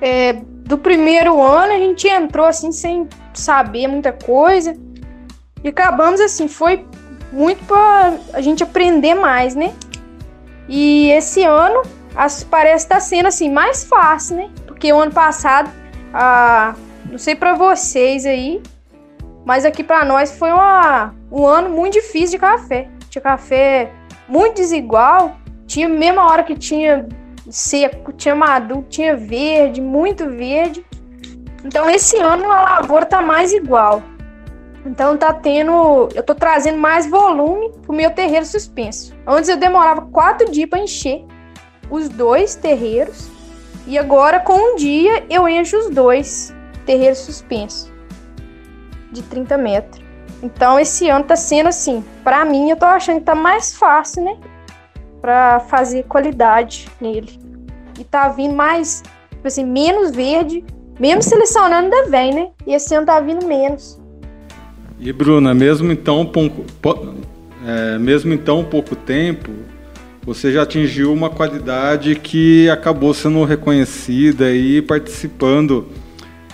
É, 0.00 0.34
do 0.34 0.78
primeiro 0.78 1.42
ano 1.42 1.72
a 1.72 1.78
gente 1.78 2.06
entrou 2.06 2.46
assim 2.46 2.70
sem 2.70 3.08
saber 3.34 3.88
muita 3.88 4.12
coisa 4.12 4.76
e 5.64 5.68
acabamos 5.68 6.20
assim 6.20 6.46
foi 6.46 6.86
muito 7.32 7.64
para 7.64 8.18
a 8.34 8.40
gente 8.40 8.62
aprender 8.62 9.14
mais, 9.14 9.56
né? 9.56 9.74
E 10.68 11.10
esse 11.10 11.42
ano 11.42 11.82
as, 12.14 12.44
parece 12.44 12.84
estar 12.84 12.96
tá 12.96 13.00
sendo 13.00 13.26
assim 13.26 13.50
mais 13.50 13.82
fácil, 13.82 14.36
né? 14.36 14.50
Porque 14.78 14.92
o 14.92 15.00
ano 15.00 15.10
passado, 15.10 15.72
ah, 16.14 16.72
não 17.10 17.18
sei 17.18 17.34
para 17.34 17.52
vocês 17.52 18.24
aí, 18.24 18.62
mas 19.44 19.64
aqui 19.64 19.82
para 19.82 20.04
nós 20.04 20.38
foi 20.38 20.52
uma, 20.52 21.12
um 21.32 21.44
ano 21.44 21.68
muito 21.68 21.94
difícil 21.94 22.30
de 22.30 22.38
café. 22.38 22.88
tinha 23.10 23.20
café 23.20 23.90
muito 24.28 24.54
desigual. 24.54 25.36
Tinha 25.66 25.88
mesma 25.88 26.30
hora 26.30 26.44
que 26.44 26.54
tinha 26.54 27.08
seco, 27.50 28.12
tinha 28.12 28.36
maduro, 28.36 28.86
tinha 28.88 29.16
verde, 29.16 29.80
muito 29.80 30.30
verde. 30.30 30.86
Então 31.64 31.90
esse 31.90 32.16
ano 32.16 32.44
a 32.44 32.78
lavoura 32.78 33.04
tá 33.04 33.20
mais 33.20 33.52
igual. 33.52 34.00
Então 34.86 35.16
tá 35.16 35.32
tendo, 35.32 36.08
eu 36.14 36.22
tô 36.22 36.36
trazendo 36.36 36.78
mais 36.78 37.10
volume 37.10 37.72
pro 37.82 37.92
meu 37.92 38.12
terreiro 38.12 38.46
suspenso. 38.46 39.12
Antes 39.26 39.50
eu 39.50 39.56
demorava 39.56 40.02
quatro 40.02 40.48
dias 40.48 40.70
para 40.70 40.78
encher 40.78 41.26
os 41.90 42.08
dois 42.08 42.54
terreiros 42.54 43.37
e 43.88 43.96
agora 43.96 44.38
com 44.38 44.52
um 44.52 44.76
dia 44.76 45.24
eu 45.30 45.48
encho 45.48 45.78
os 45.78 45.88
dois 45.88 46.54
terreiros 46.84 47.20
suspensos 47.20 47.90
de 49.10 49.22
30 49.22 49.56
metros. 49.56 50.04
Então 50.42 50.78
esse 50.78 51.08
ano 51.08 51.24
tá 51.24 51.34
sendo 51.34 51.68
assim, 51.68 52.04
para 52.22 52.44
mim 52.44 52.68
eu 52.68 52.76
tô 52.76 52.84
achando 52.84 53.20
que 53.20 53.24
tá 53.24 53.34
mais 53.34 53.74
fácil, 53.74 54.24
né? 54.24 54.36
Para 55.22 55.60
fazer 55.60 56.04
qualidade 56.04 56.86
nele. 57.00 57.38
E 57.98 58.04
tá 58.04 58.28
vindo 58.28 58.54
mais, 58.54 59.02
tipo 59.30 59.48
assim, 59.48 59.64
menos 59.64 60.10
verde, 60.14 60.62
mesmo 61.00 61.22
selecionando 61.22 61.84
ainda 61.84 62.10
vem, 62.10 62.34
né? 62.34 62.50
E 62.66 62.74
esse 62.74 62.94
ano 62.94 63.06
tá 63.06 63.18
vindo 63.20 63.46
menos. 63.46 63.98
E 65.00 65.10
Bruna, 65.14 65.54
mesmo 65.54 65.90
então, 65.90 66.30
é, 67.66 67.98
mesmo 67.98 68.34
então 68.34 68.62
pouco 68.62 68.94
tempo, 68.94 69.50
você 70.28 70.52
já 70.52 70.60
atingiu 70.60 71.10
uma 71.10 71.30
qualidade 71.30 72.14
que 72.14 72.68
acabou 72.68 73.14
sendo 73.14 73.42
reconhecida 73.44 74.52
e 74.52 74.82
participando 74.82 75.88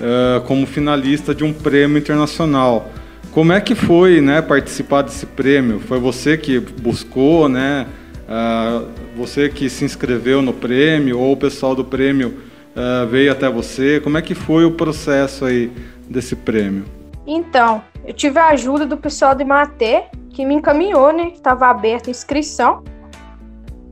uh, 0.01 0.41
como 0.47 0.65
finalista 0.65 1.35
de 1.35 1.43
um 1.43 1.53
prêmio 1.53 1.99
internacional. 1.99 2.89
Como 3.33 3.53
é 3.53 3.61
que 3.61 3.75
foi, 3.75 4.21
né, 4.21 4.41
participar 4.41 5.03
desse 5.03 5.27
prêmio? 5.27 5.81
Foi 5.81 5.99
você 5.99 6.39
que 6.39 6.61
buscou, 6.61 7.49
né? 7.49 7.89
Uh, 8.29 8.87
você 9.17 9.49
que 9.49 9.69
se 9.69 9.85
inscreveu 9.85 10.41
no 10.41 10.53
prêmio 10.53 11.19
ou 11.19 11.33
o 11.33 11.37
pessoal 11.37 11.75
do 11.75 11.85
prêmio 11.85 12.29
uh, 12.77 13.09
veio 13.09 13.33
até 13.33 13.51
você? 13.51 13.99
Como 13.99 14.17
é 14.17 14.23
que 14.23 14.37
foi 14.37 14.65
o 14.65 14.71
processo 14.71 15.45
aí 15.45 15.73
desse 16.09 16.37
prêmio? 16.37 16.85
Então, 17.27 17.83
eu 18.07 18.15
tive 18.15 18.39
a 18.39 18.51
ajuda 18.51 18.87
do 18.87 18.97
pessoal 18.97 19.35
do 19.35 19.43
Imaté, 19.43 20.11
que 20.31 20.47
me 20.47 20.55
encaminhou, 20.55 21.13
né? 21.13 21.33
Estava 21.35 21.67
aberta 21.67 22.09
a 22.09 22.13
inscrição. 22.13 22.85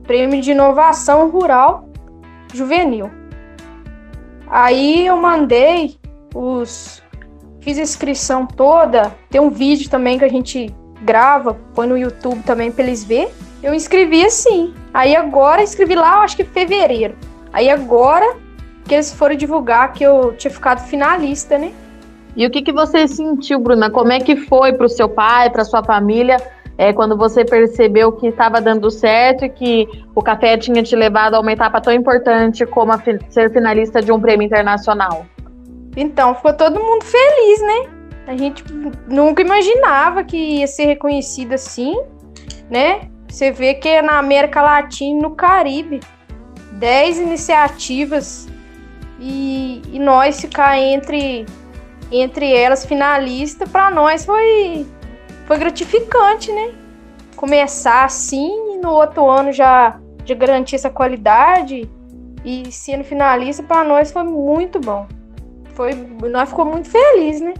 Prêmio 0.03 0.41
de 0.41 0.51
Inovação 0.51 1.29
Rural 1.29 1.89
Juvenil. 2.53 3.09
Aí 4.47 5.07
eu 5.07 5.17
mandei 5.17 5.97
os 6.35 7.03
Fiz 7.63 7.79
a 7.79 7.81
inscrição 7.81 8.45
toda. 8.45 9.15
Tem 9.29 9.39
um 9.39 9.49
vídeo 9.49 9.89
também 9.89 10.19
que 10.19 10.25
a 10.25 10.29
gente 10.29 10.75
grava, 11.01 11.57
põe 11.73 11.87
no 11.87 11.97
YouTube 11.97 12.43
também 12.43 12.69
para 12.69 12.83
eles 12.83 13.05
ver. 13.05 13.33
Eu 13.63 13.73
inscrevi 13.73 14.25
assim. 14.25 14.73
Aí 14.93 15.15
agora 15.15 15.63
inscrevi 15.63 15.95
lá, 15.95 16.23
acho 16.23 16.35
que 16.35 16.43
fevereiro. 16.43 17.15
Aí 17.53 17.69
agora 17.69 18.35
que 18.83 18.93
eles 18.93 19.13
foram 19.13 19.35
divulgar 19.35 19.93
que 19.93 20.03
eu 20.03 20.35
tinha 20.35 20.51
ficado 20.51 20.85
finalista, 20.89 21.57
né? 21.57 21.71
E 22.35 22.45
o 22.45 22.49
que, 22.49 22.61
que 22.61 22.73
você 22.73 23.07
sentiu, 23.07 23.59
Bruna? 23.59 23.89
Como 23.89 24.11
é 24.11 24.19
que 24.19 24.35
foi 24.35 24.73
para 24.73 24.85
o 24.85 24.89
seu 24.89 25.07
pai, 25.07 25.49
para 25.49 25.63
sua 25.63 25.81
família, 25.81 26.35
é, 26.77 26.91
quando 26.91 27.15
você 27.15 27.45
percebeu 27.45 28.11
que 28.11 28.27
estava 28.27 28.59
dando 28.59 28.89
certo 28.89 29.45
e 29.45 29.49
que 29.49 29.87
o 30.15 30.21
café 30.21 30.57
tinha 30.57 30.81
te 30.81 30.95
levado 30.95 31.35
a 31.35 31.39
uma 31.39 31.51
etapa 31.51 31.79
tão 31.79 31.93
importante 31.93 32.65
como 32.65 32.91
ser 33.29 33.51
finalista 33.51 34.01
de 34.01 34.11
um 34.11 34.19
prêmio 34.19 34.45
internacional? 34.45 35.25
Então, 35.95 36.33
ficou 36.35 36.53
todo 36.53 36.79
mundo 36.79 37.03
feliz, 37.03 37.61
né? 37.61 38.03
A 38.25 38.35
gente 38.35 38.63
nunca 39.07 39.41
imaginava 39.41 40.23
que 40.23 40.37
ia 40.37 40.67
ser 40.67 40.85
reconhecido 40.85 41.53
assim, 41.53 41.95
né? 42.69 43.01
Você 43.29 43.51
vê 43.51 43.73
que 43.73 43.89
é 43.89 44.01
na 44.01 44.17
América 44.17 44.61
Latina 44.61 45.19
e 45.19 45.21
no 45.21 45.31
Caribe, 45.31 45.99
10 46.73 47.19
iniciativas 47.19 48.47
e, 49.19 49.81
e 49.91 49.99
nós 49.99 50.41
ficar 50.41 50.77
entre, 50.79 51.45
entre 52.11 52.53
elas 52.53 52.85
finalista, 52.85 53.65
para 53.67 53.91
nós 53.91 54.25
foi, 54.25 54.85
foi 55.45 55.57
gratificante, 55.57 56.51
né? 56.51 56.71
Começar 57.35 58.05
assim 58.05 58.75
e 58.75 58.77
no 58.77 58.91
outro 58.91 59.29
ano 59.29 59.51
já, 59.51 59.99
já 60.25 60.35
garantir 60.35 60.75
essa 60.75 60.89
qualidade 60.89 61.89
e 62.45 62.71
sendo 62.71 63.03
finalista, 63.03 63.63
para 63.63 63.83
nós 63.83 64.11
foi 64.11 64.23
muito 64.23 64.79
bom 64.79 65.07
foi, 65.73 65.93
nós 66.29 66.49
ficou 66.49 66.65
muito 66.65 66.89
feliz, 66.89 67.41
né? 67.41 67.53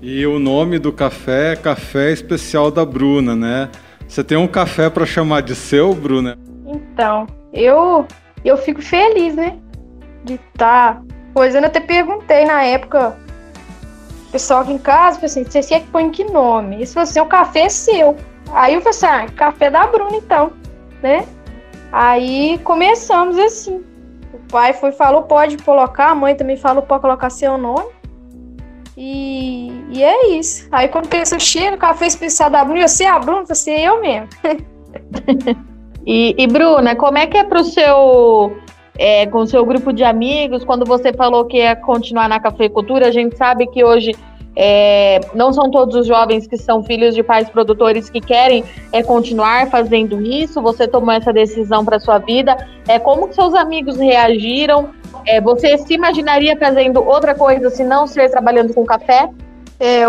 E 0.00 0.26
o 0.26 0.38
nome 0.38 0.78
do 0.78 0.92
café 0.92 1.52
é 1.52 1.56
Café 1.56 2.10
Especial 2.10 2.70
da 2.70 2.84
Bruna, 2.84 3.36
né? 3.36 3.68
Você 4.08 4.24
tem 4.24 4.36
um 4.36 4.48
café 4.48 4.88
para 4.88 5.04
chamar 5.04 5.42
de 5.42 5.54
seu, 5.54 5.94
Bruna? 5.94 6.38
Então, 6.66 7.26
eu 7.52 8.06
eu 8.44 8.56
fico 8.56 8.80
feliz, 8.80 9.34
né? 9.34 9.58
De 10.24 10.34
estar. 10.34 10.94
Tá... 10.94 11.02
Pois 11.34 11.54
eu 11.54 11.64
até 11.64 11.80
perguntei 11.80 12.44
na 12.44 12.64
época, 12.64 13.16
pessoal 14.30 14.60
aqui 14.60 14.72
em 14.72 14.78
casa, 14.78 15.24
assim, 15.24 15.44
você 15.44 15.60
quer 15.60 15.80
que 15.80 15.86
põe 15.88 16.10
que 16.10 16.24
nome? 16.24 16.82
E 16.82 16.86
se 16.86 16.94
você, 16.94 17.20
o 17.20 17.26
café 17.26 17.62
é 17.62 17.68
seu. 17.68 18.16
Aí 18.52 18.74
eu 18.74 18.80
falei 18.80 18.96
assim, 18.96 19.06
ah, 19.06 19.26
café 19.36 19.70
da 19.70 19.86
Bruna 19.86 20.16
então, 20.16 20.52
né? 21.02 21.26
Aí 21.92 22.58
começamos 22.64 23.38
assim 23.38 23.84
pai 24.50 24.72
foi 24.72 24.92
falou 24.92 25.22
pode 25.22 25.56
colocar, 25.58 26.10
a 26.10 26.14
mãe 26.14 26.34
também 26.34 26.56
falou 26.56 26.82
pode 26.82 27.00
colocar 27.00 27.30
seu 27.30 27.56
nome. 27.56 27.88
E, 28.96 29.72
e 29.90 30.02
é 30.02 30.28
isso. 30.32 30.68
Aí 30.70 30.88
quando 30.88 31.08
pensa, 31.08 31.38
chega, 31.38 31.76
o 31.76 31.78
café 31.78 32.06
especial 32.06 32.50
da 32.50 32.64
Bruna, 32.64 32.86
você 32.86 33.04
é 33.04 33.08
a 33.08 33.18
Bruna, 33.18 33.46
você 33.46 33.70
é 33.70 33.88
eu 33.88 34.00
mesmo. 34.00 34.28
e, 36.04 36.34
e 36.36 36.46
Bruna, 36.46 36.94
como 36.96 37.16
é 37.16 37.26
que 37.26 37.38
é 37.38 37.44
pro 37.44 37.64
seu 37.64 38.58
é, 39.00 39.24
com 39.24 39.46
seu 39.46 39.64
grupo 39.64 39.94
de 39.94 40.04
amigos, 40.04 40.62
quando 40.62 40.84
você 40.84 41.10
falou 41.10 41.46
que 41.46 41.56
ia 41.56 41.74
continuar 41.74 42.28
na 42.28 42.38
cafeicultura, 42.38 43.08
a 43.08 43.10
gente 43.10 43.34
sabe 43.34 43.66
que 43.66 43.82
hoje 43.82 44.14
é, 44.54 45.20
não 45.34 45.54
são 45.54 45.70
todos 45.70 45.96
os 45.96 46.06
jovens 46.06 46.46
que 46.46 46.58
são 46.58 46.84
filhos 46.84 47.14
de 47.14 47.22
pais 47.22 47.48
produtores 47.48 48.10
que 48.10 48.20
querem 48.20 48.62
é, 48.92 49.02
continuar 49.02 49.70
fazendo 49.70 50.20
isso. 50.20 50.60
Você 50.60 50.86
tomou 50.86 51.14
essa 51.14 51.32
decisão 51.32 51.82
para 51.82 51.98
sua 51.98 52.18
vida. 52.18 52.54
É, 52.86 52.98
como 52.98 53.26
que 53.26 53.34
seus 53.34 53.54
amigos 53.54 53.96
reagiram? 53.96 54.90
É, 55.26 55.40
você 55.40 55.78
se 55.78 55.94
imaginaria 55.94 56.54
fazendo 56.58 57.02
outra 57.02 57.34
coisa 57.34 57.70
se 57.70 57.82
não 57.82 58.06
ser 58.06 58.30
trabalhando 58.30 58.74
com 58.74 58.84
café? 58.84 59.30
É 59.78 60.02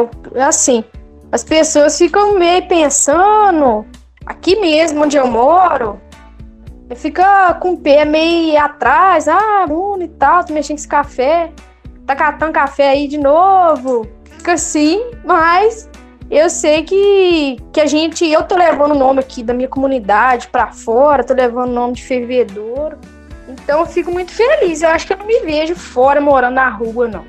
assim. 0.45 0.83
As 1.31 1.45
pessoas 1.45 1.98
ficam 1.98 2.38
meio 2.38 2.67
pensando 2.67 3.86
aqui 4.25 4.60
mesmo 4.60 5.05
onde 5.05 5.15
eu 5.15 5.27
moro. 5.27 5.98
Fica 6.95 7.53
com 7.55 7.74
o 7.74 7.77
pé 7.77 8.05
meio 8.05 8.60
atrás, 8.60 9.27
ah, 9.27 9.65
Bruno 9.67 10.03
e 10.03 10.07
tal, 10.07 10.43
tô 10.43 10.53
mexendo 10.53 10.75
com 10.75 10.79
esse 10.79 10.88
café, 10.88 11.51
tá 12.05 12.15
catando 12.15 12.51
café 12.51 12.89
aí 12.89 13.07
de 13.07 13.17
novo 13.17 14.07
fica 14.41 14.53
assim, 14.53 15.00
mas 15.24 15.88
eu 16.29 16.50
sei 16.50 16.83
que, 16.83 17.57
que 17.71 17.79
a 17.79 17.86
gente. 17.86 18.27
Eu 18.27 18.43
tô 18.43 18.57
levando 18.57 18.91
o 18.91 18.98
nome 18.98 19.19
aqui 19.19 19.43
da 19.43 19.53
minha 19.53 19.67
comunidade 19.67 20.48
para 20.48 20.71
fora, 20.71 21.24
tô 21.24 21.33
levando 21.33 21.69
o 21.69 21.74
nome 21.74 21.93
de 21.93 22.03
fervedouro. 22.03 22.98
Então 23.48 23.81
eu 23.81 23.86
fico 23.86 24.12
muito 24.12 24.31
feliz. 24.31 24.81
Eu 24.81 24.89
acho 24.89 25.05
que 25.05 25.13
eu 25.13 25.17
não 25.17 25.27
me 25.27 25.41
vejo 25.41 25.75
fora 25.75 26.19
morando 26.19 26.55
na 26.55 26.69
rua, 26.69 27.07
não. 27.07 27.25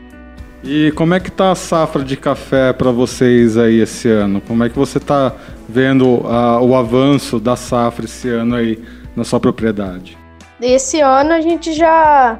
E 0.64 0.92
como 0.92 1.12
é 1.12 1.20
que 1.20 1.30
tá 1.30 1.50
a 1.50 1.54
safra 1.56 2.04
de 2.04 2.16
café 2.16 2.72
para 2.72 2.92
vocês 2.92 3.58
aí 3.58 3.80
esse 3.80 4.08
ano? 4.08 4.40
Como 4.40 4.62
é 4.62 4.68
que 4.68 4.78
você 4.78 5.00
tá 5.00 5.34
vendo 5.68 6.22
o 6.62 6.74
avanço 6.76 7.40
da 7.40 7.56
safra 7.56 8.04
esse 8.04 8.28
ano 8.28 8.54
aí 8.54 8.82
na 9.16 9.24
sua 9.24 9.40
propriedade? 9.40 10.18
Esse 10.60 11.00
ano 11.00 11.32
a 11.32 11.40
gente 11.40 11.72
já 11.72 12.38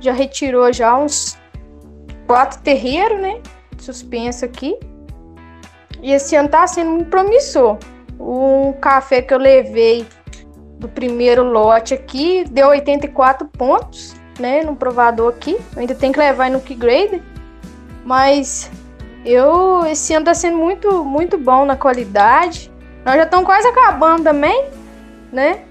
já 0.00 0.12
retirou 0.12 0.72
já 0.72 0.96
uns 0.96 1.38
quatro 2.26 2.60
terreiros, 2.60 3.20
né? 3.20 3.40
Suspenso 3.78 4.44
aqui. 4.44 4.76
E 6.02 6.12
esse 6.12 6.34
ano 6.34 6.48
tá 6.48 6.66
sendo 6.66 6.90
muito 6.90 7.08
promissor. 7.08 7.78
Um 8.18 8.72
café 8.72 9.22
que 9.22 9.32
eu 9.32 9.38
levei 9.38 10.06
do 10.78 10.88
primeiro 10.88 11.44
lote 11.44 11.94
aqui 11.94 12.44
deu 12.50 12.68
84 12.68 13.46
pontos, 13.46 14.14
né? 14.40 14.64
No 14.64 14.74
provador 14.74 15.32
aqui. 15.32 15.52
Eu 15.74 15.80
ainda 15.80 15.94
tem 15.94 16.10
que 16.10 16.18
levar 16.18 16.50
no 16.50 16.60
Grade. 16.60 17.22
Mas 18.04 18.70
eu 19.24 19.86
esse 19.86 20.12
ano 20.12 20.24
tá 20.24 20.34
sendo 20.34 20.56
muito, 20.56 21.04
muito 21.04 21.38
bom 21.38 21.64
na 21.64 21.76
qualidade. 21.76 22.72
Nós 23.04 23.16
já 23.16 23.22
estamos 23.22 23.46
quase 23.46 23.66
acabando 23.68 24.24
também, 24.24 24.64
né? 25.32 25.64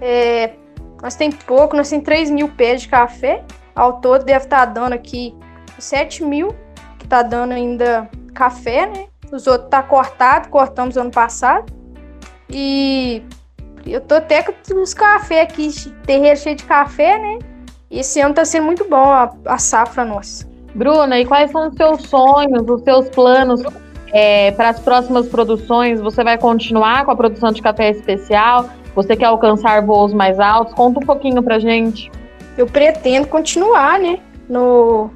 É, 0.00 0.52
nós 1.02 1.16
tem 1.16 1.32
pouco, 1.32 1.76
nós 1.76 1.88
temos 1.88 2.04
3 2.04 2.30
mil 2.30 2.48
pés 2.48 2.82
de 2.82 2.88
café. 2.88 3.44
Ao 3.74 4.00
todo 4.00 4.24
deve 4.24 4.44
estar 4.44 4.66
tá 4.66 4.72
dando 4.72 4.92
aqui 4.92 5.34
7 5.78 6.22
mil, 6.24 6.54
que 6.98 7.08
tá 7.08 7.22
dando 7.22 7.52
ainda 7.52 8.08
café, 8.34 8.86
né? 8.86 9.06
Os 9.32 9.46
outros 9.46 9.70
tá 9.70 9.82
cortado, 9.82 10.48
cortamos 10.48 10.96
ano 10.96 11.10
passado. 11.10 11.72
E 12.50 13.22
eu 13.86 14.00
tô 14.00 14.16
até 14.16 14.42
com 14.42 14.52
os 14.80 14.94
café 14.94 15.40
aqui, 15.40 15.70
terreiro 16.06 16.38
cheio 16.38 16.56
de 16.56 16.64
café, 16.64 17.18
né? 17.18 17.38
E 17.90 18.00
esse 18.00 18.20
ano 18.20 18.34
tá 18.34 18.44
sendo 18.44 18.66
muito 18.66 18.88
bom 18.88 19.10
a, 19.10 19.32
a 19.46 19.58
safra 19.58 20.04
nossa. 20.04 20.46
Bruna, 20.74 21.18
e 21.18 21.26
quais 21.26 21.50
são 21.50 21.68
os 21.68 21.74
seus 21.74 22.02
sonhos, 22.02 22.62
os 22.68 22.82
seus 22.82 23.08
planos 23.10 23.62
é, 24.12 24.52
para 24.52 24.70
as 24.70 24.80
próximas 24.80 25.28
produções, 25.28 26.00
você 26.00 26.22
vai 26.22 26.38
continuar 26.38 27.04
com 27.04 27.10
a 27.10 27.16
produção 27.16 27.50
de 27.50 27.60
café 27.60 27.90
especial? 27.90 28.68
Você 28.94 29.16
quer 29.16 29.26
alcançar 29.26 29.84
voos 29.84 30.12
mais 30.12 30.38
altos? 30.38 30.74
Conta 30.74 31.00
um 31.00 31.06
pouquinho 31.06 31.42
pra 31.42 31.58
gente. 31.58 32.10
Eu 32.56 32.66
pretendo 32.66 33.26
continuar, 33.26 33.98
né? 33.98 34.20
No, 34.48 35.10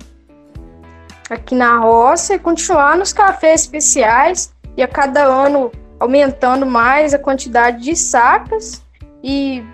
aqui 1.29 1.55
na 1.55 1.79
roça 1.79 2.35
e 2.35 2.39
continuar 2.39 2.97
nos 2.97 3.13
cafés 3.13 3.63
especiais 3.63 4.55
e 4.77 4.83
a 4.83 4.89
cada 4.89 5.25
ano 5.25 5.71
aumentando 5.99 6.65
mais 6.65 7.13
a 7.15 7.19
quantidade 7.19 7.83
de 7.83 7.97
sacas 7.97 8.83
e 9.23 9.65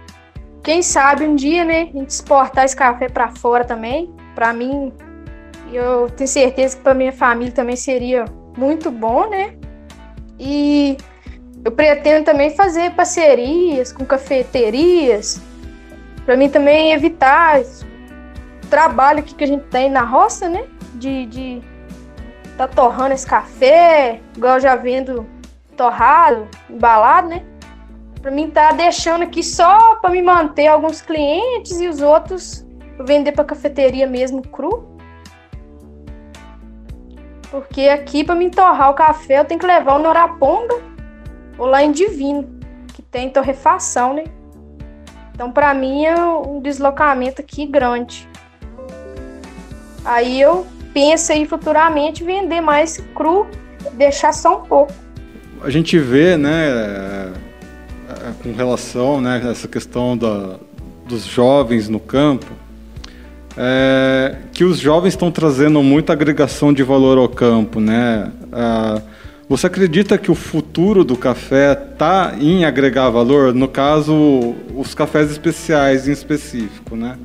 quem 0.62 0.80
sabe 0.80 1.26
um 1.26 1.34
dia, 1.34 1.64
né, 1.64 1.82
a 1.82 1.98
gente 1.98 2.10
exportar 2.10 2.64
esse 2.64 2.76
café 2.76 3.08
para 3.08 3.28
fora 3.28 3.64
também. 3.64 4.14
Para 4.34 4.52
mim, 4.52 4.92
eu 5.72 6.08
tenho 6.10 6.28
certeza 6.28 6.76
que 6.76 6.82
para 6.82 6.94
minha 6.94 7.12
família 7.12 7.52
também 7.52 7.74
seria 7.74 8.24
muito 8.56 8.90
bom, 8.90 9.28
né? 9.28 9.56
E 10.38 10.96
eu 11.64 11.70
pretendo 11.70 12.24
também 12.24 12.50
fazer 12.50 12.90
parcerias 12.92 13.92
com 13.92 14.04
cafeterias, 14.04 15.40
para 16.24 16.36
mim 16.36 16.48
também 16.48 16.92
evitar 16.92 17.60
o 17.60 18.66
trabalho 18.68 19.22
que 19.22 19.42
a 19.42 19.46
gente 19.46 19.64
tem 19.64 19.88
na 19.88 20.02
roça, 20.02 20.48
né? 20.48 20.64
De, 20.94 21.26
de 21.26 21.62
tá 22.56 22.66
torrando 22.66 23.14
esse 23.14 23.26
café, 23.26 24.20
igual 24.36 24.58
já 24.58 24.74
vendo 24.74 25.26
torrado, 25.76 26.48
embalado, 26.68 27.28
né? 27.28 27.44
Para 28.20 28.30
mim 28.30 28.50
tá 28.50 28.72
deixando 28.72 29.22
aqui 29.22 29.42
só 29.42 29.96
para 29.96 30.10
me 30.10 30.22
manter 30.22 30.66
alguns 30.66 31.00
clientes 31.00 31.80
e 31.80 31.88
os 31.88 32.00
outros 32.00 32.64
vender 33.00 33.32
para 33.32 33.44
cafeteria 33.44 34.06
mesmo 34.06 34.42
cru. 34.42 34.88
Porque 37.50 37.88
aqui 37.88 38.24
para 38.24 38.34
me 38.34 38.48
torrar 38.50 38.90
o 38.90 38.94
café 38.94 39.40
eu 39.40 39.44
tenho 39.44 39.60
que 39.60 39.66
levar 39.66 39.96
o 39.96 39.98
Noraponga 39.98 40.91
ou 41.58 41.66
lá 41.66 41.82
em 41.82 41.92
Divino, 41.92 42.48
que 42.94 43.02
tem 43.02 43.30
torrefação, 43.30 44.14
né? 44.14 44.24
Então 45.34 45.50
para 45.50 45.72
mim 45.74 46.04
é 46.04 46.16
um 46.24 46.60
deslocamento 46.60 47.40
aqui 47.40 47.66
grande. 47.66 48.28
Aí 50.04 50.40
eu 50.40 50.66
penso 50.92 51.32
aí 51.32 51.46
futuramente 51.46 52.24
vender 52.24 52.60
mais 52.60 52.98
cru, 53.14 53.46
deixar 53.94 54.32
só 54.32 54.58
um 54.58 54.66
pouco. 54.66 54.92
A 55.62 55.70
gente 55.70 55.98
vê, 55.98 56.36
né, 56.36 57.32
é, 58.08 58.32
com 58.42 58.52
relação 58.52 59.20
né, 59.20 59.40
a 59.44 59.50
essa 59.50 59.68
questão 59.68 60.16
da, 60.16 60.56
dos 61.06 61.24
jovens 61.24 61.88
no 61.88 62.00
campo, 62.00 62.46
é, 63.56 64.36
que 64.52 64.64
os 64.64 64.78
jovens 64.78 65.10
estão 65.10 65.30
trazendo 65.30 65.82
muita 65.82 66.12
agregação 66.12 66.72
de 66.72 66.82
valor 66.82 67.18
ao 67.18 67.28
campo, 67.28 67.80
né? 67.80 68.32
É, 68.52 69.02
você 69.48 69.66
acredita 69.66 70.16
que 70.16 70.30
o 70.30 70.34
futuro 70.34 71.04
do 71.04 71.16
café 71.16 71.72
está 71.72 72.34
em 72.40 72.64
agregar 72.64 73.10
valor? 73.10 73.52
No 73.52 73.68
caso, 73.68 74.54
os 74.74 74.94
cafés 74.94 75.30
especiais 75.30 76.08
em 76.08 76.12
específico, 76.12 76.96
né? 76.96 77.18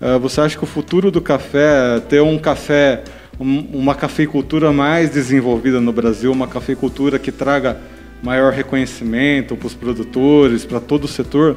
É, 0.00 0.18
você 0.18 0.40
acha 0.40 0.58
que 0.58 0.64
o 0.64 0.66
futuro 0.66 1.10
do 1.10 1.20
café 1.20 2.00
ter 2.08 2.20
um 2.20 2.36
café, 2.38 3.04
uma 3.38 3.94
cafeicultura 3.94 4.72
mais 4.72 5.10
desenvolvida 5.10 5.80
no 5.80 5.92
Brasil, 5.92 6.32
uma 6.32 6.48
cafeicultura 6.48 7.18
que 7.18 7.30
traga 7.30 7.76
maior 8.22 8.52
reconhecimento 8.52 9.56
para 9.56 9.66
os 9.66 9.74
produtores, 9.74 10.64
para 10.64 10.80
todo 10.80 11.04
o 11.04 11.08
setor, 11.08 11.56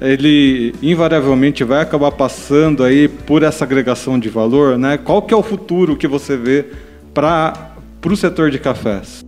ele 0.00 0.74
invariavelmente 0.82 1.64
vai 1.64 1.82
acabar 1.82 2.12
passando 2.12 2.84
aí 2.84 3.08
por 3.08 3.42
essa 3.42 3.64
agregação 3.64 4.18
de 4.18 4.28
valor, 4.28 4.78
né? 4.78 4.98
Qual 4.98 5.22
que 5.22 5.32
é 5.32 5.36
o 5.36 5.42
futuro 5.42 5.96
que 5.96 6.06
você 6.06 6.36
vê 6.36 6.66
para 7.14 7.72
o 8.04 8.16
setor 8.16 8.50
de 8.50 8.58
cafés? 8.58 9.27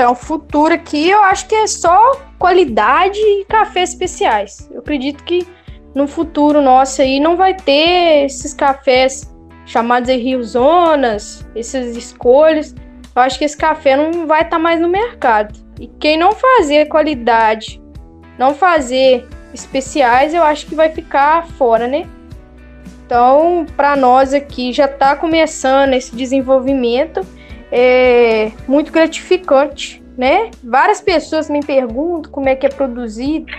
Então, 0.00 0.12
o 0.12 0.14
futuro 0.14 0.72
aqui 0.72 1.10
eu 1.10 1.22
acho 1.24 1.46
que 1.46 1.54
é 1.54 1.66
só 1.66 2.18
qualidade 2.38 3.18
e 3.18 3.44
cafés 3.44 3.90
especiais. 3.90 4.66
Eu 4.72 4.78
acredito 4.78 5.22
que 5.24 5.46
no 5.94 6.08
futuro 6.08 6.62
nosso 6.62 7.02
aí 7.02 7.20
não 7.20 7.36
vai 7.36 7.52
ter 7.52 8.24
esses 8.24 8.54
cafés 8.54 9.30
chamados 9.66 10.08
de 10.08 10.16
Rio 10.16 10.42
Zonas, 10.42 11.46
essas 11.54 11.94
escolhas. 11.98 12.74
Eu 13.14 13.20
acho 13.20 13.38
que 13.38 13.44
esse 13.44 13.58
café 13.58 13.94
não 13.94 14.26
vai 14.26 14.40
estar 14.40 14.56
tá 14.56 14.58
mais 14.58 14.80
no 14.80 14.88
mercado. 14.88 15.54
E 15.78 15.86
quem 15.86 16.16
não 16.16 16.32
fazer 16.32 16.88
qualidade, 16.88 17.78
não 18.38 18.54
fazer 18.54 19.28
especiais, 19.52 20.32
eu 20.32 20.42
acho 20.42 20.64
que 20.64 20.74
vai 20.74 20.88
ficar 20.88 21.46
fora, 21.46 21.86
né? 21.86 22.08
Então, 23.04 23.66
para 23.76 23.94
nós 23.96 24.32
aqui 24.32 24.72
já 24.72 24.86
está 24.86 25.14
começando 25.14 25.92
esse 25.92 26.16
desenvolvimento, 26.16 27.20
é 27.70 28.52
muito 28.66 28.92
gratificante, 28.92 30.02
né? 30.16 30.50
Várias 30.62 31.00
pessoas 31.00 31.48
me 31.48 31.60
perguntam 31.60 32.30
como 32.30 32.48
é 32.48 32.54
que 32.54 32.66
é 32.66 32.68
produzido, 32.68 33.52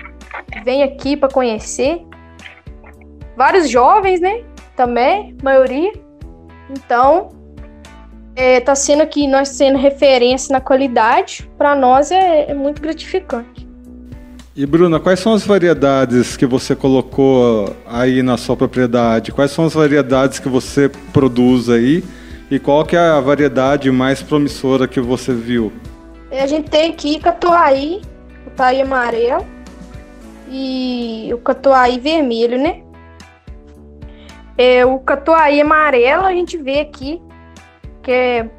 vem 0.63 0.84
aqui 0.84 1.15
para 1.15 1.30
conhecer. 1.30 2.02
Vários 3.36 3.69
jovens, 3.69 4.19
né? 4.19 4.43
Também, 4.76 5.36
maioria. 5.41 5.91
Então, 6.69 7.30
é, 8.36 8.60
tá 8.60 8.76
sendo 8.76 9.02
aqui 9.02 9.28
nós 9.28 9.50
sendo 9.50 9.78
referência 9.78 10.54
na 10.54 10.62
qualidade, 10.62 11.50
para 11.58 11.76
nós 11.76 12.12
é, 12.12 12.52
é, 12.52 12.54
muito 12.54 12.82
gratificante. 12.82 13.67
E 14.56 14.65
Bruna, 14.65 15.00
quais 15.00 15.19
são 15.19 15.34
as 15.34 15.45
variedades 15.45 16.36
que 16.36 16.45
você 16.45 16.76
colocou 16.76 17.74
aí 17.86 18.21
na 18.21 18.38
sua 18.38 18.58
propriedade? 18.58 19.32
Quais 19.32 19.52
são 19.52 19.65
as 19.65 19.74
variedades 19.74 20.39
que 20.39 20.50
você 20.50 20.89
produz 21.13 21.69
aí? 21.69 22.04
E 22.51 22.59
qual 22.59 22.83
que 22.83 22.97
é 22.97 22.99
a 22.99 23.21
variedade 23.21 23.89
mais 23.89 24.21
promissora 24.21 24.85
que 24.85 24.99
você 24.99 25.33
viu? 25.33 25.71
É, 26.29 26.41
a 26.41 26.47
gente 26.47 26.69
tem 26.69 26.91
aqui 26.91 27.17
catuai, 27.17 28.01
catuai 28.43 28.81
amarelo 28.81 29.47
e 30.49 31.29
o 31.33 31.37
catuai 31.37 31.97
vermelho, 31.97 32.61
né? 32.61 32.83
É, 34.57 34.85
o 34.85 34.99
catuai 34.99 35.61
amarelo 35.61 36.25
a 36.25 36.33
gente 36.33 36.57
vê 36.57 36.81
aqui 36.81 37.21
que 38.03 38.11
é 38.11 38.49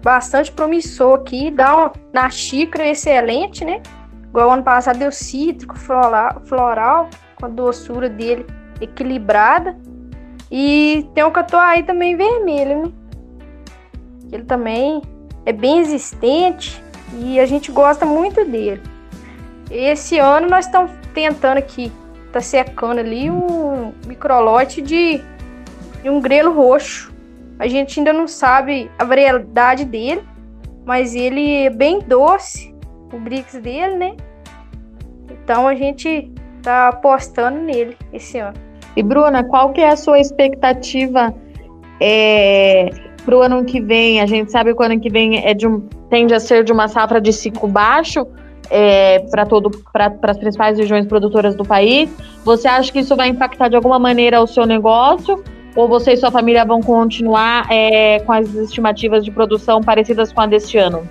bastante 0.00 0.52
promissor 0.52 1.18
aqui, 1.18 1.50
dá 1.50 1.74
uma, 1.74 1.92
na 2.12 2.30
xícara 2.30 2.88
excelente, 2.88 3.64
né? 3.64 3.82
Igual 4.28 4.52
ano 4.52 4.62
passado 4.62 5.00
deu 5.00 5.10
cítrico, 5.10 5.76
floral, 5.76 6.40
floral 6.44 7.10
com 7.34 7.46
a 7.46 7.48
doçura 7.48 8.08
dele 8.08 8.46
equilibrada. 8.80 9.76
E 10.52 11.04
tem 11.16 11.24
um 11.24 11.32
catuai 11.32 11.82
também 11.82 12.16
vermelho, 12.16 12.82
né? 12.82 12.92
Ele 14.34 14.44
também 14.44 15.00
é 15.46 15.52
bem 15.52 15.78
existente 15.78 16.82
e 17.18 17.40
a 17.40 17.46
gente 17.46 17.72
gosta 17.72 18.04
muito 18.04 18.44
dele. 18.44 18.82
Esse 19.70 20.18
ano 20.18 20.48
nós 20.48 20.66
estamos 20.66 20.90
tentando 21.14 21.56
aqui, 21.56 21.90
tá 22.32 22.40
secando 22.40 22.98
ali 22.98 23.30
um 23.30 23.94
microlote 24.06 24.82
de, 24.82 25.22
de 26.02 26.10
um 26.10 26.20
grelo 26.20 26.52
roxo 26.52 27.14
a 27.58 27.66
gente 27.66 28.00
ainda 28.00 28.12
não 28.12 28.26
sabe 28.26 28.90
a 28.98 29.04
variedade 29.04 29.84
dele, 29.84 30.22
mas 30.84 31.14
ele 31.14 31.64
é 31.64 31.70
bem 31.70 32.00
doce, 32.00 32.74
o 33.12 33.18
Brix 33.18 33.54
dele, 33.54 33.94
né? 33.96 34.16
Então 35.30 35.68
a 35.68 35.74
gente 35.74 36.32
tá 36.62 36.88
apostando 36.88 37.58
nele 37.58 37.96
esse 38.12 38.38
ano. 38.38 38.58
E 38.96 39.02
Bruna, 39.02 39.44
qual 39.44 39.72
que 39.72 39.80
é 39.80 39.88
a 39.88 39.96
sua 39.96 40.18
expectativa 40.18 41.34
é, 42.00 42.90
para 43.24 43.36
o 43.36 43.42
ano 43.42 43.64
que 43.64 43.80
vem? 43.80 44.20
A 44.20 44.26
gente 44.26 44.50
sabe 44.52 44.74
que 44.74 44.80
o 44.80 44.84
ano 44.84 45.00
que 45.00 45.10
vem 45.10 45.44
é 45.44 45.54
de 45.54 45.66
um, 45.66 45.80
tende 46.10 46.34
a 46.34 46.40
ser 46.40 46.64
de 46.64 46.72
uma 46.72 46.88
safra 46.88 47.20
de 47.20 47.32
ciclo 47.32 47.68
baixo 47.68 48.26
é, 48.70 49.20
para 49.92 50.30
as 50.30 50.38
principais 50.38 50.78
regiões 50.78 51.06
produtoras 51.06 51.54
do 51.54 51.64
país. 51.64 52.10
Você 52.44 52.68
acha 52.68 52.92
que 52.92 53.00
isso 53.00 53.16
vai 53.16 53.28
impactar 53.28 53.68
de 53.68 53.76
alguma 53.76 53.98
maneira 53.98 54.40
o 54.40 54.46
seu 54.46 54.66
negócio? 54.66 55.42
Ou 55.74 55.88
você 55.88 56.12
e 56.12 56.16
sua 56.16 56.30
família 56.30 56.64
vão 56.64 56.80
continuar 56.80 57.66
é, 57.70 58.20
com 58.20 58.32
as 58.32 58.54
estimativas 58.54 59.24
de 59.24 59.30
produção 59.30 59.80
parecidas 59.80 60.32
com 60.32 60.40
a 60.40 60.46
deste 60.46 60.78
ano? 60.78 61.08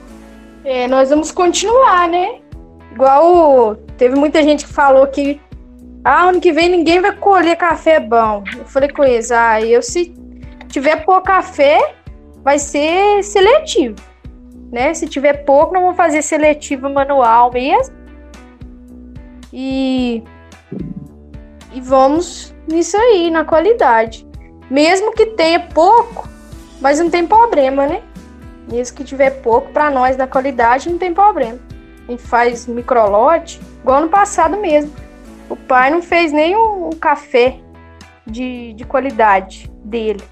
É, 0.63 0.88
nós 0.88 1.10
vamos 1.10 1.32
continuar, 1.32 2.08
né? 2.08 2.36
Igual 2.93 3.76
teve 3.97 4.15
muita 4.15 4.41
gente 4.41 4.65
que 4.65 4.71
falou 4.71 5.06
que 5.08 5.41
ah, 6.06 6.30
ano 6.30 6.39
que 6.39 6.52
vem 6.52 6.69
ninguém 6.69 7.02
vai 7.02 7.13
colher 7.13 7.56
café 7.56 7.99
bom. 7.99 8.43
Eu 8.58 8.65
falei 8.65 8.89
com 8.89 9.04
eles, 9.04 9.32
ah, 9.32 9.62
eu 9.62 9.82
se 9.82 10.13
tiver 10.67 11.04
pouco 11.06 11.23
café, 11.23 11.95
vai 12.43 12.60
ser 12.60 13.23
seletivo. 13.23 13.95
Né? 14.71 14.93
Se 14.93 15.08
tiver 15.08 15.45
pouco, 15.45 15.73
não 15.73 15.84
vou 15.84 15.93
fazer 15.93 16.21
seletivo 16.21 16.89
manual 16.89 17.51
mesmo. 17.51 17.95
E, 19.51 20.23
e 21.71 21.79
vamos 21.79 22.53
nisso 22.67 22.97
aí, 22.97 23.29
na 23.29 23.45
qualidade. 23.45 24.27
Mesmo 24.69 25.13
que 25.13 25.27
tenha 25.27 25.60
pouco, 25.60 26.27
mas 26.82 26.99
não 26.99 27.10
tem 27.10 27.25
problema, 27.25 27.86
né? 27.86 28.01
Mesmo 28.69 28.97
que 28.97 29.03
tiver 29.03 29.29
pouco, 29.41 29.71
para 29.71 29.91
nós 29.91 30.15
da 30.15 30.25
qualidade 30.25 30.89
não 30.89 30.97
tem 30.97 31.13
problema. 31.13 31.60
A 32.08 32.12
gente 32.12 32.23
faz 32.23 32.65
microlote, 32.65 33.62
igual 33.82 34.01
no 34.01 34.10
passado 34.10 34.58
mesmo. 34.58 34.91
O 35.49 35.56
pai 35.56 35.91
não 35.91 36.01
fez 36.01 36.32
nem 36.32 36.56
um 36.56 36.89
café 36.91 37.60
de, 38.25 38.73
de 38.73 38.84
qualidade 38.86 39.69
dele. 39.84 40.23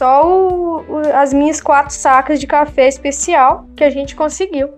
Só 0.00 0.26
o, 0.26 0.78
o, 0.78 0.98
as 1.12 1.34
minhas 1.34 1.60
quatro 1.60 1.94
sacas 1.94 2.40
de 2.40 2.46
café 2.46 2.88
especial 2.88 3.66
que 3.76 3.84
a 3.84 3.90
gente 3.90 4.16
conseguiu. 4.16 4.70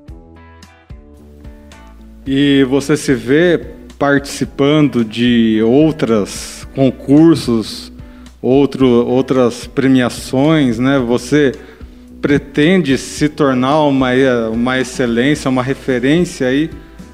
E 2.26 2.66
você 2.68 2.96
se 2.96 3.14
vê 3.14 3.56
participando 3.96 5.04
de 5.04 5.62
outras 5.64 6.66
concursos, 6.74 7.92
outro, 8.42 9.06
outras 9.06 9.64
premiações, 9.64 10.80
né? 10.80 10.98
Você 10.98 11.52
pretende 12.20 12.98
se 12.98 13.28
tornar 13.28 13.80
uma, 13.84 14.10
uma 14.52 14.80
excelência, 14.80 15.48
uma 15.48 15.62
referência 15.62 16.48
aí 16.48 16.68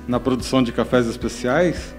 na 0.06 0.18
produção 0.18 0.62
de 0.62 0.72
cafés 0.72 1.06
especiais? 1.06 1.94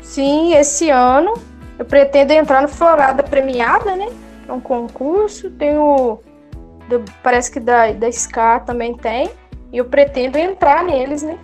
Sim, 0.00 0.52
esse 0.54 0.90
ano 0.90 1.34
eu 1.78 1.84
pretendo 1.84 2.32
entrar 2.32 2.60
no 2.60 2.66
Florada 2.66 3.22
Premiada, 3.22 3.94
né? 3.94 4.08
Um 4.48 4.60
concurso, 4.60 5.50
tem 5.50 5.76
o. 5.76 6.18
Parece 7.22 7.50
que 7.50 7.60
da, 7.60 7.92
da 7.92 8.10
SCAR 8.10 8.64
também 8.64 8.94
tem. 8.94 9.30
E 9.72 9.78
eu 9.78 9.86
pretendo 9.86 10.36
entrar 10.36 10.84
neles, 10.84 11.22
né? 11.22 11.38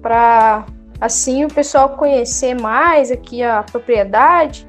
Para 0.00 0.64
assim 1.00 1.44
o 1.44 1.48
pessoal 1.48 1.90
conhecer 1.90 2.54
mais 2.54 3.10
aqui 3.10 3.42
a 3.42 3.62
propriedade. 3.62 4.66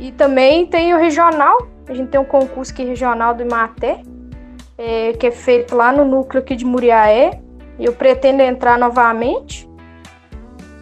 E 0.00 0.12
também 0.12 0.66
tem 0.66 0.94
o 0.94 0.98
regional. 0.98 1.68
A 1.86 1.94
gente 1.94 2.08
tem 2.08 2.20
um 2.20 2.24
concurso 2.24 2.72
aqui 2.72 2.84
regional 2.84 3.34
do 3.34 3.42
Imaté, 3.42 4.02
é, 4.76 5.12
que 5.12 5.26
é 5.26 5.30
feito 5.30 5.74
lá 5.74 5.90
no 5.90 6.04
núcleo 6.04 6.42
aqui 6.42 6.54
de 6.54 6.64
Muriaé. 6.64 7.40
E 7.78 7.84
eu 7.84 7.92
pretendo 7.92 8.42
entrar 8.42 8.78
novamente. 8.78 9.68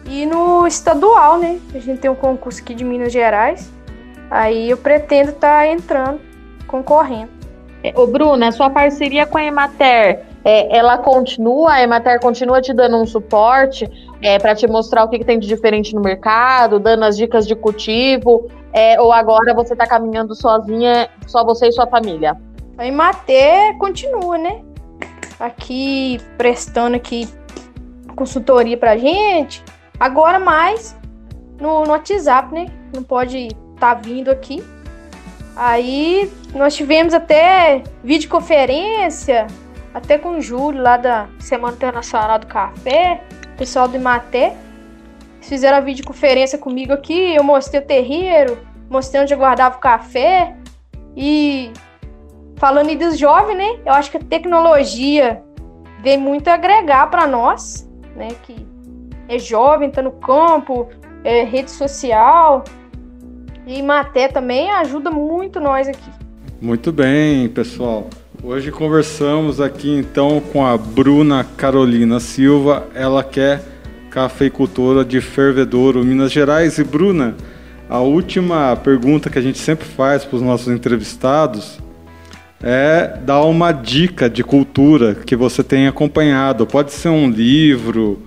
E 0.05 0.25
no 0.25 0.65
estadual, 0.65 1.37
né? 1.37 1.59
A 1.73 1.79
gente 1.79 1.99
tem 1.99 2.09
um 2.09 2.15
concurso 2.15 2.61
aqui 2.61 2.73
de 2.73 2.83
Minas 2.83 3.11
Gerais. 3.11 3.71
Aí 4.29 4.69
eu 4.69 4.77
pretendo 4.77 5.29
estar 5.29 5.59
tá 5.59 5.67
entrando, 5.67 6.19
concorrendo. 6.67 7.31
É, 7.83 7.93
ô, 7.95 8.07
Bruna, 8.07 8.51
sua 8.51 8.69
parceria 8.69 9.25
com 9.25 9.37
a 9.37 9.43
Emater, 9.43 10.25
é, 10.43 10.75
ela 10.75 10.97
continua, 10.97 11.73
a 11.73 11.83
Emater 11.83 12.19
continua 12.19 12.61
te 12.61 12.73
dando 12.73 12.97
um 12.97 13.05
suporte 13.05 13.89
é, 14.21 14.39
para 14.39 14.55
te 14.55 14.67
mostrar 14.67 15.03
o 15.03 15.09
que, 15.09 15.19
que, 15.19 15.25
tem 15.25 15.39
de 15.39 15.47
diferente 15.47 15.93
no 15.93 16.01
mercado, 16.01 16.79
dando 16.79 17.05
as 17.05 17.15
dicas 17.15 17.47
de 17.47 17.55
cultivo, 17.55 18.49
é, 18.73 18.99
ou 18.99 19.11
agora 19.11 19.53
você 19.53 19.73
está 19.73 19.85
caminhando 19.85 20.35
sozinha, 20.35 21.09
só 21.25 21.45
você 21.45 21.67
e 21.67 21.71
sua 21.71 21.87
família? 21.87 22.35
A 22.77 22.85
Emater 22.85 23.77
continua, 23.77 24.37
né? 24.37 24.61
Aqui 25.39 26.19
prestando 26.37 26.95
aqui 26.95 27.27
consultoria 28.15 28.75
pra 28.75 28.97
gente, 28.97 29.63
Agora 29.99 30.39
mais 30.39 30.95
no, 31.59 31.83
no 31.83 31.91
WhatsApp, 31.91 32.53
né? 32.53 32.67
Não 32.93 33.03
pode 33.03 33.49
tá 33.79 33.93
vindo 33.93 34.29
aqui. 34.29 34.63
Aí 35.55 36.31
nós 36.53 36.75
tivemos 36.75 37.13
até 37.13 37.83
videoconferência, 38.03 39.47
até 39.93 40.17
com 40.17 40.37
o 40.37 40.41
Júlio 40.41 40.81
lá 40.81 40.97
da 40.97 41.27
Semana 41.39 41.75
Internacional 41.75 42.37
do 42.37 42.47
Café, 42.47 43.23
pessoal 43.57 43.87
do 43.87 43.95
Imaté. 43.95 44.55
Fizeram 45.41 45.77
a 45.77 45.81
videoconferência 45.81 46.59
comigo 46.59 46.93
aqui, 46.93 47.35
eu 47.35 47.43
mostrei 47.43 47.81
o 47.81 47.85
terreiro, 47.85 48.59
mostrei 48.89 49.21
onde 49.21 49.33
eu 49.33 49.37
guardava 49.37 49.77
o 49.77 49.79
café. 49.79 50.55
E 51.15 51.71
falando 52.57 52.93
dos 52.95 53.17
jovens, 53.17 53.57
né? 53.57 53.79
Eu 53.85 53.93
acho 53.93 54.11
que 54.11 54.17
a 54.17 54.23
tecnologia 54.23 55.41
vem 56.01 56.17
muito 56.17 56.49
agregar 56.49 57.07
para 57.09 57.25
nós, 57.25 57.89
né? 58.15 58.27
Que 58.43 58.67
é 59.27 59.39
jovem, 59.39 59.89
tá 59.89 60.01
no 60.01 60.11
campo, 60.11 60.87
é 61.23 61.43
rede 61.43 61.71
social. 61.71 62.63
E 63.67 63.83
Maté 63.83 64.29
também 64.29 64.71
ajuda 64.71 65.11
muito 65.11 65.59
nós 65.59 65.89
aqui. 65.89 66.09
Muito 66.61 66.89
bem, 66.89 67.49
pessoal. 67.49 68.09
Hoje 68.41 68.71
conversamos 68.71 69.59
aqui 69.59 69.93
então 69.93 70.39
com 70.39 70.65
a 70.65 70.77
Bruna 70.77 71.43
Carolina 71.43 72.21
Silva, 72.21 72.87
ela 72.95 73.25
que 73.25 73.41
é 73.41 73.59
cafeicultora 74.09 75.03
de 75.03 75.19
Fervedouro, 75.19 76.01
Minas 76.01 76.31
Gerais. 76.31 76.77
E 76.77 76.83
Bruna, 76.85 77.35
a 77.89 77.99
última 77.99 78.73
pergunta 78.77 79.29
que 79.29 79.37
a 79.37 79.41
gente 79.41 79.57
sempre 79.57 79.85
faz 79.85 80.23
para 80.23 80.37
os 80.37 80.41
nossos 80.41 80.69
entrevistados 80.69 81.77
é 82.63 83.19
dar 83.25 83.43
uma 83.43 83.73
dica 83.73 84.29
de 84.29 84.45
cultura 84.45 85.13
que 85.13 85.35
você 85.35 85.61
tem 85.61 85.87
acompanhado. 85.87 86.65
Pode 86.65 86.93
ser 86.93 87.09
um 87.09 87.29
livro, 87.29 88.23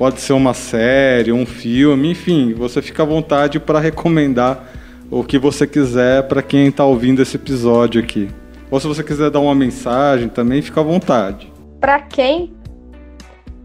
Pode 0.00 0.18
ser 0.22 0.32
uma 0.32 0.54
série, 0.54 1.30
um 1.30 1.44
filme, 1.44 2.12
enfim, 2.12 2.54
você 2.54 2.80
fica 2.80 3.02
à 3.02 3.04
vontade 3.04 3.60
para 3.60 3.78
recomendar 3.78 4.79
o 5.10 5.24
que 5.24 5.38
você 5.38 5.66
quiser 5.66 6.28
para 6.28 6.42
quem 6.42 6.68
está 6.68 6.84
ouvindo 6.84 7.20
esse 7.20 7.36
episódio 7.36 8.00
aqui. 8.00 8.30
Ou 8.70 8.78
se 8.78 8.86
você 8.86 9.02
quiser 9.02 9.30
dar 9.30 9.40
uma 9.40 9.54
mensagem 9.54 10.28
também, 10.28 10.62
fica 10.62 10.80
à 10.80 10.84
vontade. 10.84 11.52
Para 11.80 12.00
quem 12.00 12.54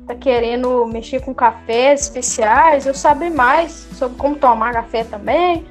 está 0.02 0.16
querendo 0.16 0.86
mexer 0.88 1.22
com 1.22 1.34
cafés 1.34 2.02
especiais, 2.02 2.88
eu 2.88 2.94
saber 2.94 3.30
mais 3.30 3.72
sobre 3.94 4.18
como 4.18 4.36
tomar 4.36 4.74
café 4.74 5.04
também, 5.04 5.66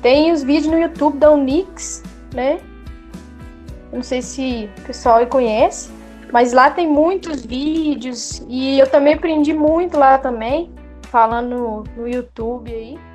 tem 0.00 0.32
os 0.32 0.42
vídeos 0.42 0.72
no 0.72 0.78
YouTube 0.78 1.18
da 1.18 1.30
Unix, 1.30 2.02
né? 2.34 2.58
Não 3.92 4.02
sei 4.02 4.22
se 4.22 4.68
o 4.78 4.82
pessoal 4.82 5.24
conhece. 5.26 5.90
Mas 6.32 6.52
lá 6.54 6.70
tem 6.70 6.88
muitos 6.88 7.44
vídeos 7.44 8.42
e 8.48 8.78
eu 8.78 8.86
também 8.86 9.14
aprendi 9.14 9.52
muito 9.52 9.98
lá 9.98 10.16
também, 10.16 10.72
falando 11.02 11.50
no, 11.50 11.84
no 11.94 12.08
YouTube 12.08 12.72
aí. 12.72 13.11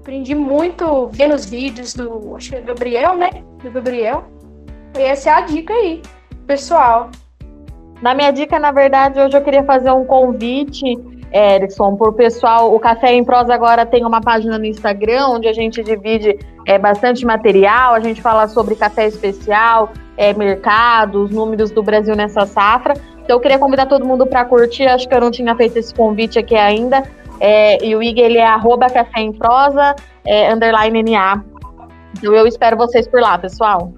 Aprendi 0.00 0.34
muito 0.34 1.08
vendo 1.12 1.34
os 1.34 1.44
vídeos 1.44 1.92
do, 1.92 2.34
acho 2.34 2.50
que 2.50 2.56
é 2.56 2.60
Gabriel, 2.62 3.16
né? 3.16 3.30
Do 3.62 3.70
Gabriel. 3.70 4.24
E 4.96 5.02
essa 5.02 5.28
é 5.28 5.32
a 5.34 5.40
dica 5.42 5.74
aí, 5.74 6.00
pessoal. 6.46 7.10
Na 8.00 8.14
minha 8.14 8.30
dica, 8.30 8.58
na 8.58 8.72
verdade, 8.72 9.20
hoje 9.20 9.36
eu 9.36 9.42
queria 9.42 9.62
fazer 9.62 9.90
um 9.90 10.06
convite, 10.06 10.98
Erickson, 11.30 11.96
para 11.96 12.08
o 12.08 12.12
pessoal. 12.14 12.74
O 12.74 12.80
Café 12.80 13.12
em 13.12 13.22
Prosa 13.22 13.52
agora 13.52 13.84
tem 13.84 14.02
uma 14.02 14.22
página 14.22 14.58
no 14.58 14.64
Instagram 14.64 15.26
onde 15.28 15.46
a 15.46 15.52
gente 15.52 15.82
divide 15.82 16.38
é, 16.66 16.78
bastante 16.78 17.26
material, 17.26 17.92
a 17.92 18.00
gente 18.00 18.22
fala 18.22 18.48
sobre 18.48 18.76
café 18.76 19.06
especial, 19.06 19.92
é, 20.16 20.32
mercado, 20.32 21.24
os 21.24 21.30
números 21.30 21.70
do 21.70 21.82
Brasil 21.82 22.16
nessa 22.16 22.46
safra. 22.46 22.94
Então 23.22 23.36
eu 23.36 23.40
queria 23.40 23.58
convidar 23.58 23.84
todo 23.84 24.06
mundo 24.06 24.26
para 24.26 24.46
curtir, 24.46 24.86
acho 24.86 25.06
que 25.06 25.14
eu 25.14 25.20
não 25.20 25.30
tinha 25.30 25.54
feito 25.54 25.76
esse 25.76 25.94
convite 25.94 26.38
aqui 26.38 26.56
ainda. 26.56 27.02
É, 27.40 27.84
e 27.84 27.96
o 27.96 28.02
IG 28.02 28.20
ele 28.20 28.38
é 28.38 28.46
arroba 28.46 28.88
café 28.88 29.20
em 29.20 29.32
prosa, 29.32 29.94
é, 30.24 30.52
underline 30.52 31.02
NA. 31.02 31.42
Então 32.18 32.34
eu 32.34 32.46
espero 32.46 32.76
vocês 32.76 33.08
por 33.08 33.20
lá, 33.20 33.38
pessoal. 33.38 33.92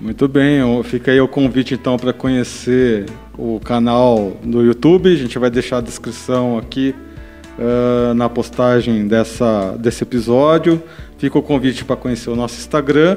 Muito 0.00 0.28
bem, 0.28 0.60
fica 0.84 1.10
aí 1.10 1.20
o 1.20 1.26
convite 1.26 1.74
então 1.74 1.96
para 1.96 2.12
conhecer 2.12 3.06
o 3.36 3.58
canal 3.60 4.32
do 4.42 4.62
YouTube. 4.62 5.12
A 5.12 5.16
gente 5.16 5.38
vai 5.38 5.50
deixar 5.50 5.78
a 5.78 5.80
descrição 5.80 6.58
aqui 6.58 6.94
uh, 7.58 8.12
na 8.14 8.28
postagem 8.28 9.08
dessa, 9.08 9.74
desse 9.78 10.02
episódio. 10.02 10.82
Fica 11.16 11.38
o 11.38 11.42
convite 11.42 11.84
para 11.84 11.96
conhecer 11.96 12.28
o 12.28 12.36
nosso 12.36 12.58
Instagram 12.58 13.16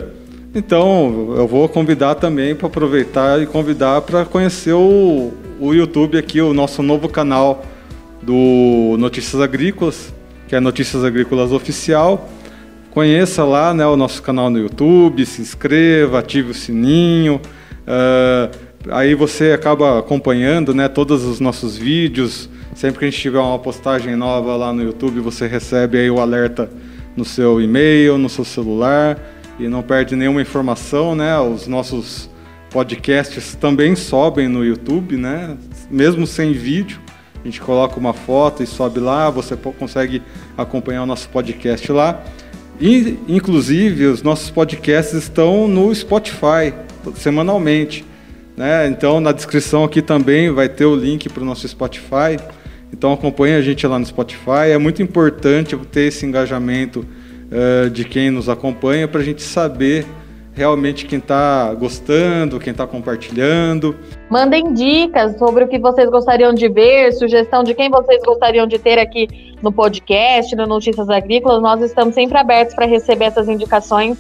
então, 0.54 1.36
eu 1.38 1.48
vou 1.48 1.70
convidar 1.70 2.16
também 2.16 2.56
para 2.56 2.68
aproveitar 2.68 3.40
e 3.42 3.46
convidar 3.46 4.02
para 4.02 4.26
conhecer 4.26 4.74
o, 4.74 5.32
o 5.60 5.74
YouTube 5.74 6.18
aqui, 6.18 6.42
o 6.42 6.54
nosso 6.54 6.82
novo 6.82 7.08
canal 7.08 7.64
do 8.22 8.96
Notícias 8.98 9.42
Agrícolas, 9.42 10.14
que 10.48 10.56
é 10.56 10.60
Notícias 10.60 11.04
Agrícolas 11.04 11.52
Oficial. 11.52 12.30
Conheça 12.92 13.44
lá 13.44 13.74
né, 13.74 13.86
o 13.86 13.96
nosso 13.96 14.22
canal 14.22 14.50
no 14.50 14.58
YouTube, 14.58 15.26
se 15.26 15.42
inscreva, 15.42 16.20
ative 16.20 16.52
o 16.52 16.54
sininho. 16.54 17.40
Uh, 17.88 18.50
aí 18.90 19.14
você 19.14 19.52
acaba 19.52 20.00
acompanhando 20.00 20.74
né, 20.74 20.88
todos 20.88 21.24
os 21.24 21.40
nossos 21.40 21.78
vídeos. 21.78 22.50
Sempre 22.74 23.00
que 23.00 23.06
a 23.06 23.10
gente 23.10 23.20
tiver 23.20 23.40
uma 23.40 23.60
postagem 23.60 24.16
nova 24.16 24.56
lá 24.56 24.74
no 24.74 24.82
YouTube, 24.82 25.20
você 25.20 25.48
recebe 25.48 25.98
aí 25.98 26.10
o 26.10 26.20
alerta 26.20 26.70
no 27.16 27.26
seu 27.26 27.62
e-mail, 27.62 28.18
no 28.18 28.30
seu 28.30 28.46
celular 28.46 29.20
e 29.60 29.68
não 29.68 29.82
perde 29.82 30.16
nenhuma 30.16 30.42
informação, 30.42 31.14
né? 31.14 31.38
Os 31.40 31.68
nossos 31.68 32.30
podcasts 32.72 33.56
também 33.56 33.96
sobem 33.96 34.48
no 34.48 34.64
YouTube, 34.64 35.18
né? 35.18 35.58
Mesmo 35.92 36.26
sem 36.26 36.54
vídeo, 36.54 37.00
a 37.44 37.48
gente 37.48 37.62
coloca 37.62 37.98
uma 37.98 38.14
foto 38.14 38.62
e 38.62 38.68
sobe 38.68 39.00
lá, 39.00 39.30
você 39.30 39.56
consegue 39.56 40.22
acompanhar 40.58 41.04
o 41.04 41.06
nosso 41.06 41.30
podcast 41.30 41.92
lá. 41.92 42.24
E, 42.80 43.18
inclusive, 43.28 44.06
os 44.06 44.24
nossos 44.24 44.50
podcasts 44.50 45.14
estão 45.14 45.68
no 45.68 45.94
Spotify 45.94 46.74
semanalmente. 47.16 48.06
Né? 48.56 48.88
Então, 48.88 49.20
na 49.20 49.32
descrição 49.32 49.84
aqui 49.84 50.02
também 50.02 50.52
vai 50.52 50.68
ter 50.68 50.86
o 50.86 50.96
link 50.96 51.30
para 51.30 51.44
o 51.44 51.46
nosso 51.46 51.68
Spotify. 51.68 52.38
Então, 52.92 53.14
acompanhe 53.14 53.56
a 53.56 53.62
gente 53.62 53.86
lá 53.86 54.00
no 54.00 54.06
Spotify. 54.06 54.72
É 54.72 54.78
muito 54.78 55.02
importante 55.02 55.78
ter 55.92 56.08
esse 56.08 56.26
engajamento 56.26 57.06
uh, 57.52 57.90
de 57.90 58.04
quem 58.04 58.30
nos 58.30 58.50
acompanha 58.50 59.08
para 59.08 59.22
a 59.22 59.24
gente 59.24 59.42
saber 59.42 60.06
realmente 60.54 61.06
quem 61.06 61.20
está 61.20 61.74
gostando, 61.74 62.60
quem 62.60 62.72
está 62.72 62.86
compartilhando. 62.86 63.96
Mandem 64.30 64.74
dicas 64.74 65.38
sobre 65.38 65.64
o 65.64 65.68
que 65.68 65.80
vocês 65.80 66.10
gostariam 66.10 66.54
de 66.54 66.68
ver, 66.68 67.14
sugestão 67.14 67.64
de 67.64 67.74
quem 67.74 67.90
vocês 67.90 68.22
gostariam 68.24 68.68
de 68.68 68.78
ter 68.78 69.00
aqui 69.00 69.28
no 69.62 69.72
podcast, 69.72 70.56
no 70.56 70.68
Notícias 70.68 71.10
Agrícolas. 71.10 71.62
Nós 71.62 71.82
estamos 71.82 72.16
sempre 72.16 72.38
abertos 72.38 72.76
para 72.76 72.86
receber 72.86 73.26
essas 73.26 73.48
indicações. 73.48 74.18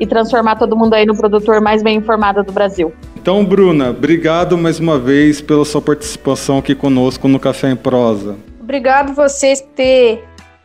e 0.00 0.06
transformar 0.06 0.56
todo 0.56 0.74
mundo 0.74 0.94
aí 0.94 1.04
no 1.04 1.14
produtor 1.14 1.60
mais 1.60 1.82
bem 1.82 1.98
informado 1.98 2.42
do 2.42 2.50
Brasil. 2.50 2.90
Então, 3.20 3.44
Bruna, 3.44 3.90
obrigado 3.90 4.56
mais 4.56 4.80
uma 4.80 4.98
vez 4.98 5.42
pela 5.42 5.62
sua 5.62 5.82
participação 5.82 6.56
aqui 6.56 6.74
conosco 6.74 7.28
no 7.28 7.38
Café 7.38 7.70
em 7.70 7.76
Prosa. 7.76 8.34
Obrigado 8.58 9.12
vocês 9.12 9.60
por 9.60 9.72
ter 9.72 10.24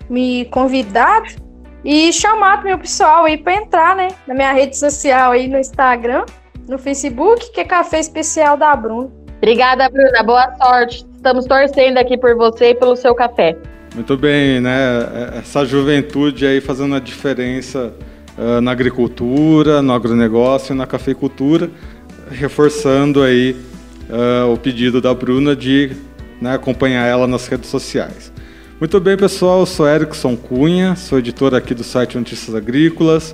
me 0.10 0.45
convidado 0.45 1.44
e 1.86 2.12
chamado 2.12 2.63
meu 2.63 2.80
pessoal 2.80 3.26
aí 3.26 3.38
para 3.38 3.54
entrar, 3.54 3.95
né, 3.95 4.08
na 4.28 4.34
minha 4.34 4.52
rede 4.52 4.76
social 4.76 5.32
aí 5.34 5.48
no 5.48 5.60
Instagram, 5.60 6.26
no 6.67 6.80
Facebook, 6.80 7.52
que 7.54 7.62
é 7.62 7.63
Café 7.63 8.00
Especial 8.00 8.58
da 8.58 8.76
Bruna. 8.76 9.12
Obrigada, 9.38 9.88
Bruna. 9.88 10.24
Boa 10.24 10.56
sorte. 10.56 11.06
Estamos 11.15 11.45
torcendo 11.45 12.00
aqui 12.00 12.17
por 12.17 12.36
você 12.36 12.71
e 12.71 12.76
pelo 12.76 12.95
seu 12.95 13.13
café. 13.13 13.56
Muito 13.93 14.17
bem, 14.17 14.60
né? 14.60 15.38
Essa 15.38 15.63
juventude 15.63 16.48
aí 16.48 16.60
fazendo 16.60 16.95
a 16.95 17.00
diferença 17.00 17.93
uh, 18.36 18.60
na 18.62 18.71
agricultura, 18.71 19.82
no 19.82 19.93
agronegócio 19.93 20.74
e 20.74 20.76
na 20.76 20.88
cafeicultura, 20.88 21.69
reforçando 22.32 23.21
aí 23.21 23.56
uh, 24.10 24.52
o 24.52 24.58
pedido 24.58 25.00
da 25.00 25.13
Bruna 25.13 25.56
de 25.56 25.91
né, 26.41 26.56
acompanhar 26.56 27.06
ela 27.06 27.28
nas 27.28 27.48
redes 27.48 27.69
sociais. 27.69 28.34
Muito 28.77 28.99
bem, 28.99 29.15
pessoal. 29.15 29.61
Eu 29.61 29.65
sou 29.65 29.88
Erickson 29.88 30.35
Cunha, 30.35 30.97
sou 30.97 31.17
editor 31.17 31.55
aqui 31.55 31.73
do 31.73 31.83
site 31.83 32.17
Notícias 32.17 32.53
Agrícolas. 32.53 33.33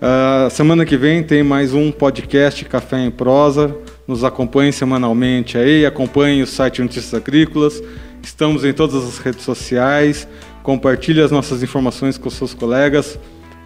Uh, 0.00 0.50
semana 0.50 0.84
que 0.84 0.96
vem 0.96 1.22
tem 1.22 1.40
mais 1.44 1.72
um 1.72 1.92
podcast 1.92 2.64
Café 2.64 2.98
em 2.98 3.10
Prosa. 3.10 3.76
Nos 4.08 4.24
acompanhe 4.24 4.72
semanalmente 4.72 5.56
aí, 5.56 5.86
acompanhe 5.86 6.42
o 6.42 6.48
site 6.48 6.82
Notícias 6.82 7.14
Agrícolas. 7.14 7.80
Estamos 8.24 8.64
em 8.64 8.72
todas 8.72 9.04
as 9.04 9.18
redes 9.18 9.44
sociais. 9.44 10.26
Compartilhe 10.64 11.22
as 11.22 11.30
nossas 11.30 11.62
informações 11.62 12.18
com 12.18 12.28
seus 12.28 12.52
colegas 12.52 13.16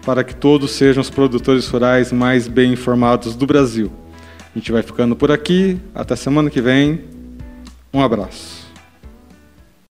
para 0.05 0.23
que 0.23 0.37
todos 0.37 0.73
sejam 0.73 1.01
os 1.01 1.09
produtores 1.09 1.67
rurais 1.67 2.13
mais 2.13 2.47
bem 2.47 2.75
informados 2.75 3.35
do 3.35 3.47
Brasil. 3.47 3.91
A 4.55 4.59
gente 4.59 4.71
vai 4.71 4.83
ficando 4.83 5.17
por 5.17 5.33
aqui. 5.33 5.81
Até 5.95 6.15
semana 6.15 6.51
que 6.51 6.61
vem. 6.61 7.05
Um 7.93 8.03
abraço. 8.03 8.56